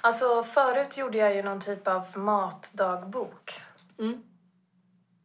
Alltså, 0.00 0.42
förut 0.42 0.96
gjorde 0.96 1.18
jag 1.18 1.34
ju 1.34 1.42
någon 1.42 1.60
typ 1.60 1.88
av 1.88 2.18
matdagbok. 2.18 3.60
Mm. 3.98 4.22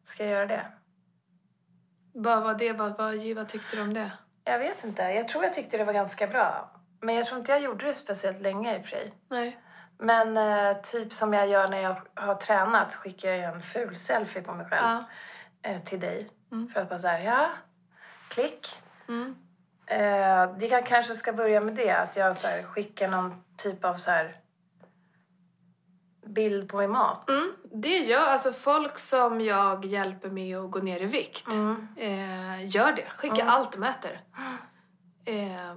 Ska 0.04 0.24
jag 0.24 0.32
göra 0.32 0.46
det? 0.46 0.66
vad 2.14 2.44
var 2.44 2.54
det? 2.54 2.74
Vad, 2.74 2.98
vad, 2.98 3.36
vad 3.36 3.48
tyckte 3.48 3.76
du 3.76 3.82
om 3.82 3.94
det? 3.94 4.12
Jag 4.44 4.60
vet 4.60 4.84
inte. 4.84 5.02
Jag 5.02 5.28
tror 5.28 5.44
jag 5.44 5.54
tyckte 5.54 5.78
det 5.78 5.84
var 5.84 5.94
ganska 5.94 6.28
bra. 6.28 6.72
Men 7.02 7.16
jag 7.16 7.26
tror 7.26 7.40
inte 7.40 7.52
jag 7.52 7.62
gjorde 7.62 7.86
det 7.86 7.94
speciellt 7.94 8.42
länge 8.42 8.76
i 8.78 8.80
och 8.80 8.82
för 8.82 8.90
sig. 8.90 9.14
Nej. 9.28 9.60
Men 9.98 10.38
eh, 10.38 10.78
typ 10.82 11.14
som 11.14 11.34
jag 11.34 11.48
gör 11.50 11.68
när 11.68 11.82
jag 11.82 11.96
har 12.16 12.34
tränat 12.34 12.94
skickar 12.96 13.32
jag 13.32 13.54
en 13.54 13.62
ful 13.62 13.96
selfie 13.96 14.42
på 14.42 14.54
mig 14.54 14.66
själv 14.66 14.88
Ja. 14.88 15.70
eh, 15.70 15.82
till 15.82 16.00
dig. 16.00 16.30
För 16.74 16.82
att 16.82 16.90
bara 16.90 17.00
så 17.00 17.08
här, 17.08 17.20
ja, 17.20 17.50
klick. 18.28 18.68
Mm. 19.08 19.36
Eh, 19.86 20.58
det 20.58 20.68
kan, 20.68 20.84
kanske 20.84 21.14
ska 21.14 21.34
börja 21.34 21.62
med 21.62 21.76
det, 21.76 21.92
att 21.92 22.16
jag 22.16 22.36
så 22.36 22.48
här, 22.48 22.64
skickar 22.64 23.08
någon 23.08 23.44
typ 23.58 23.86
av 23.86 23.94
så 23.94 24.12
här 24.12 24.36
bild 26.26 26.70
på 26.70 26.78
min 26.78 26.90
mat. 26.92 27.30
Mm, 27.30 27.54
det 27.64 27.98
gör 27.98 28.26
alltså 28.28 28.52
folk 28.54 28.98
som 29.00 29.42
jag 29.42 29.86
hjälper 29.86 30.30
med 30.30 30.58
att 30.58 30.72
gå 30.72 30.80
ner 30.80 31.00
i 31.00 31.06
vikt. 31.06 31.48
Eh, 31.98 32.68
gör 32.76 32.92
det. 32.96 33.06
Skicka 33.18 33.46
allt 33.46 33.72
de 33.72 33.84
äter. 33.84 34.22
Eh, 35.26 35.76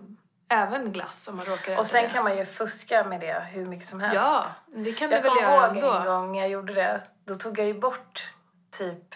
även 0.48 0.92
glass 0.92 1.28
om 1.28 1.36
man 1.36 1.44
råkar 1.46 1.72
äta 1.72 1.80
Och 1.80 1.86
sen 1.86 2.02
det. 2.04 2.10
kan 2.10 2.24
man 2.24 2.36
ju 2.36 2.44
fuska 2.44 3.04
med 3.04 3.20
det 3.20 3.46
hur 3.50 3.66
mycket 3.66 3.86
som 3.88 4.00
helst. 4.00 4.14
Ja, 4.16 4.46
det 4.66 4.92
kan 4.92 5.08
du 5.10 5.14
Jag 5.16 5.22
väl 5.22 5.30
kommer 5.30 5.42
göra 5.42 5.66
ihåg 5.66 5.76
ändå. 5.76 5.92
en 5.92 6.04
gång 6.04 6.36
jag 6.36 6.48
gjorde 6.48 6.74
det. 6.74 7.02
Då 7.24 7.34
tog 7.34 7.58
jag 7.58 7.66
ju 7.66 7.74
bort 7.80 8.28
typ 8.78 9.14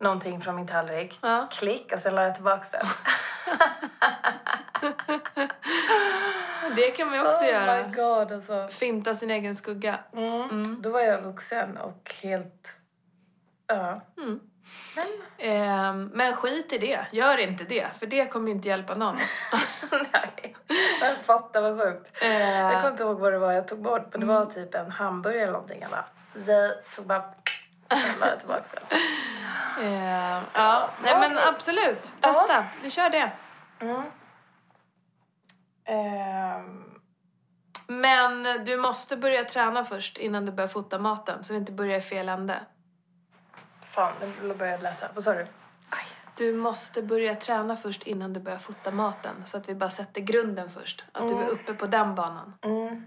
någonting 0.00 0.40
från 0.40 0.56
min 0.56 0.66
tallrik. 0.66 1.18
Ja. 1.22 1.48
Klick 1.52 1.92
och 1.92 1.98
sen 1.98 2.14
la 2.14 2.22
jag 2.22 2.34
tillbaka 2.34 2.64
den. 2.78 2.86
Det 6.76 6.90
kan 6.90 7.06
man 7.08 7.16
ju 7.18 7.26
också 7.28 7.44
oh 7.44 7.48
göra. 7.50 7.88
my 7.88 7.94
god 7.94 8.32
alltså. 8.32 8.68
Finta 8.70 9.14
sin 9.14 9.30
egen 9.30 9.54
skugga. 9.54 9.98
Mm. 10.12 10.82
Då 10.82 10.90
var 10.90 11.00
jag 11.00 11.22
vuxen 11.22 11.76
och 11.76 12.12
helt... 12.22 12.76
Ja. 13.66 14.02
Mm. 14.18 14.40
Men 14.96 15.06
Ehm, 15.38 16.10
men 16.14 16.36
skit 16.36 16.72
i 16.72 16.78
det. 16.78 17.06
Gör 17.12 17.38
inte 17.38 17.64
det, 17.64 17.88
för 17.98 18.06
det 18.06 18.26
kommer 18.26 18.50
inte 18.50 18.68
hjälpa 18.68 18.94
någon. 18.94 19.16
nej. 20.12 20.56
Jag 21.00 21.18
fattar 21.18 21.62
vad 21.62 21.80
sjukt. 21.80 22.22
Jag 22.22 22.72
kommer 22.72 22.90
inte 22.90 23.02
ihåg 23.02 23.18
vad 23.20 23.32
det 23.32 23.38
var 23.38 23.52
jag 23.52 23.68
tog 23.68 23.82
bort. 23.82 24.06
Men 24.10 24.20
det 24.20 24.26
var 24.26 24.44
typ 24.44 24.74
en 24.74 24.90
hamburgare 24.90 25.42
eller 25.42 25.52
någonting. 25.52 25.80
Jag 25.80 25.90
bara... 25.90 26.04
Tog 26.96 27.06
bara... 27.06 27.34
Jag 28.20 28.38
tillbaka 28.38 28.62
den. 28.88 28.98
ehm, 29.86 30.42
ja, 30.52 30.90
nej 31.02 31.16
men 31.20 31.38
absolut. 31.38 32.12
Testa. 32.20 32.64
Vi 32.82 32.90
kör 32.90 33.10
det. 33.10 33.30
Mm. 33.80 34.02
Ehm, 35.84 36.84
Men 37.88 38.64
du 38.64 38.76
måste 38.76 39.16
börja 39.16 39.44
träna 39.44 39.84
först 39.84 40.18
innan 40.18 40.46
du 40.46 40.52
börjar 40.52 40.68
fota 40.68 40.98
maten, 40.98 41.44
så 41.44 41.52
vi 41.52 41.58
inte 41.58 41.72
börjar 41.72 41.98
i 41.98 42.00
fel 42.00 42.28
ände. 42.28 42.60
Fan, 43.96 44.12
nu 44.42 44.54
började 44.54 44.76
jag 44.76 44.82
läsa. 44.82 45.08
Vad 45.14 45.24
sa 45.24 45.32
du? 45.34 45.40
Aj. 45.90 46.04
Du 46.36 46.52
måste 46.52 47.02
börja 47.02 47.34
träna 47.34 47.76
först 47.76 48.02
innan 48.02 48.32
du 48.32 48.40
börjar 48.40 48.58
fota 48.58 48.90
maten, 48.90 49.34
så 49.44 49.56
att 49.56 49.68
vi 49.68 49.74
bara 49.74 49.90
sätter 49.90 50.20
grunden 50.20 50.70
först. 50.70 51.04
Att 51.12 51.28
du 51.28 51.34
är 51.34 51.48
uppe 51.48 51.74
på 51.74 51.86
den 51.86 52.14
banan. 52.14 52.54
Mm. 52.62 53.06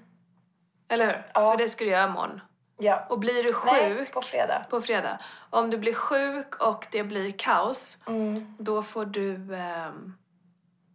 Eller 0.89 1.05
hur? 1.05 1.25
Ja. 1.33 1.51
För 1.51 1.57
det 1.57 1.69
ska 1.69 1.83
du 1.85 1.91
göra 1.91 2.07
imorgon. 2.09 2.41
Ja. 2.77 3.05
Och 3.09 3.19
blir 3.19 3.43
du 3.43 3.53
Nej, 3.65 3.97
sjuk 3.97 4.13
på 4.13 4.21
fredag. 4.21 4.65
på 4.69 4.81
fredag, 4.81 5.19
om 5.49 5.69
du 5.69 5.77
blir 5.77 5.93
sjuk 5.93 6.55
och 6.55 6.87
det 6.91 7.03
blir 7.03 7.31
kaos, 7.31 7.97
Mm. 8.07 8.55
då 8.59 8.83
får 8.83 9.05
du 9.05 9.55
ehm, 9.55 10.13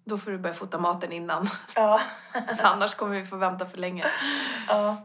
då 0.04 0.18
får 0.18 0.30
du 0.30 0.38
börja 0.38 0.54
fota 0.54 0.78
maten 0.78 1.12
innan. 1.12 1.48
Ja. 1.74 2.00
För 2.58 2.64
annars 2.64 2.94
kommer 2.94 3.16
vi 3.16 3.24
få 3.24 3.36
vänta 3.36 3.66
för 3.66 3.78
länge. 3.78 4.04
ja. 4.68 4.96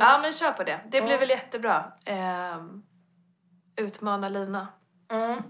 Ja, 0.00 0.18
men 0.22 0.32
kör 0.32 0.52
på 0.52 0.64
det. 0.64 0.80
Det 0.88 1.00
blir 1.00 1.18
väl 1.18 1.30
jättebra. 1.30 1.92
Ehm, 2.04 2.82
utmana 3.76 4.28
Lina. 4.28 4.68
Mm. 5.08 5.42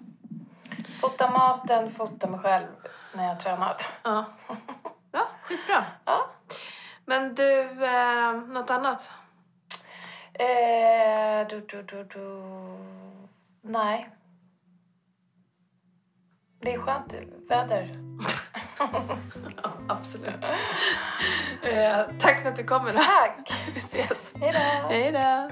Fota 1.01 1.31
maten, 1.31 1.91
fota 1.91 2.27
mig 2.27 2.41
själv 2.41 2.67
när 3.15 3.23
jag 3.25 3.31
har 3.31 3.41
tränat. 3.41 3.85
Ja. 4.03 4.25
Ja, 5.13 5.29
skitbra. 5.43 5.85
Ja. 6.05 6.31
Men 7.05 7.35
du, 7.35 7.61
eh, 7.87 8.33
något 8.33 8.71
annat? 8.71 9.11
Eh, 10.35 11.49
du, 11.49 11.61
du, 11.61 11.83
du, 11.83 12.05
du. 12.05 12.43
Nej. 13.63 14.11
Det 16.61 16.75
är 16.75 16.79
skönt 16.79 17.15
väder. 17.49 17.99
Ja, 18.79 18.89
absolut. 19.89 20.45
eh, 21.63 22.01
tack 22.19 22.43
för 22.43 22.49
att 22.49 22.57
du 22.57 22.65
kommer. 22.65 22.93
Då. 22.93 22.99
Tack! 22.99 23.53
Vi 23.75 23.79
ses. 23.79 24.35
Hej 24.89 25.13
då! 25.13 25.51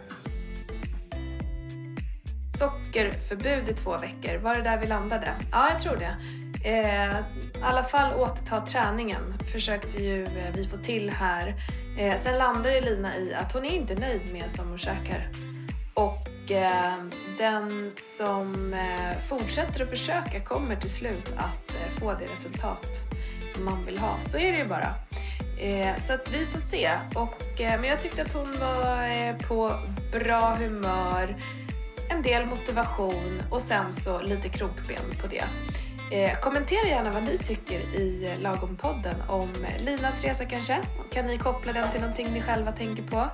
Sockerförbud 2.58 3.68
i 3.68 3.72
två 3.72 3.98
veckor, 3.98 4.38
var 4.38 4.54
det 4.54 4.62
där 4.62 4.78
vi 4.78 4.86
landade? 4.86 5.34
Ja, 5.52 5.68
jag 5.72 5.80
tror 5.80 5.96
det. 5.96 6.16
Eh, 6.64 7.18
I 7.60 7.62
alla 7.62 7.82
fall 7.82 8.14
återta 8.14 8.60
träningen 8.60 9.34
försökte 9.52 10.02
ju 10.02 10.24
eh, 10.24 10.54
vi 10.54 10.66
få 10.66 10.76
till 10.76 11.10
här. 11.10 11.54
Eh, 11.98 12.16
sen 12.16 12.38
landade 12.38 12.74
ju 12.74 12.80
Lina 12.80 13.16
i 13.16 13.34
att 13.34 13.52
hon 13.52 13.64
är 13.64 13.70
inte 13.70 13.94
nöjd 13.94 14.32
med 14.32 14.50
som 14.50 14.68
hon 14.68 14.78
käkar. 14.78 15.28
Och 15.94 16.50
eh, 16.50 16.94
den 17.38 17.92
som 17.96 18.74
eh, 18.74 19.20
fortsätter 19.28 19.82
att 19.82 19.90
försöka 19.90 20.40
kommer 20.40 20.76
till 20.76 20.90
slut 20.90 21.32
att 21.36 21.74
eh, 21.74 22.00
få 22.00 22.12
det 22.12 22.32
resultat 22.32 22.88
man 23.60 23.84
vill 23.86 23.98
ha. 23.98 24.20
Så 24.20 24.38
är 24.38 24.52
det 24.52 24.58
ju 24.58 24.68
bara. 24.68 24.94
Eh, 25.60 25.96
så 25.98 26.12
att 26.12 26.30
vi 26.32 26.46
får 26.46 26.58
se. 26.58 26.90
Och, 27.14 27.60
eh, 27.60 27.80
men 27.80 27.90
jag 27.90 28.00
tyckte 28.00 28.22
att 28.22 28.32
hon 28.32 28.58
var 28.60 29.08
eh, 29.08 29.36
på 29.36 29.72
bra 30.12 30.54
humör, 30.54 31.36
en 32.08 32.22
del 32.22 32.46
motivation 32.46 33.42
och 33.50 33.62
sen 33.62 33.92
så 33.92 34.22
lite 34.22 34.48
krokben 34.48 35.04
på 35.20 35.26
det. 35.26 35.44
Eh, 36.10 36.40
kommentera 36.40 36.88
gärna 36.88 37.12
vad 37.12 37.22
ni 37.22 37.38
tycker 37.38 37.80
i 37.80 38.36
Lagom-podden 38.38 39.28
om 39.28 39.48
Linas 39.78 40.24
resa 40.24 40.44
kanske. 40.44 40.80
Kan 41.12 41.26
ni 41.26 41.38
koppla 41.38 41.72
den 41.72 41.90
till 41.90 42.00
någonting 42.00 42.32
ni 42.32 42.42
själva 42.42 42.72
tänker 42.72 43.02
på? 43.02 43.28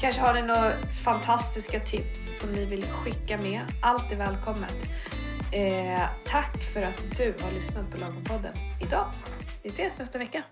Kanske 0.00 0.20
har 0.20 0.34
ni 0.34 0.42
några 0.42 0.72
fantastiska 1.04 1.80
tips 1.80 2.40
som 2.40 2.50
ni 2.50 2.64
vill 2.64 2.84
skicka 2.84 3.38
med. 3.38 3.60
Allt 3.82 4.12
är 4.12 4.16
välkommet. 4.16 4.76
Eh, 5.52 6.02
tack 6.24 6.62
för 6.62 6.82
att 6.82 7.04
du 7.16 7.34
har 7.40 7.50
lyssnat 7.50 7.90
på 7.90 7.96
Lagom-podden 7.96 8.54
idag. 8.82 9.06
Vi 9.62 9.68
ses 9.68 9.98
nästa 9.98 10.18
vecka. 10.18 10.42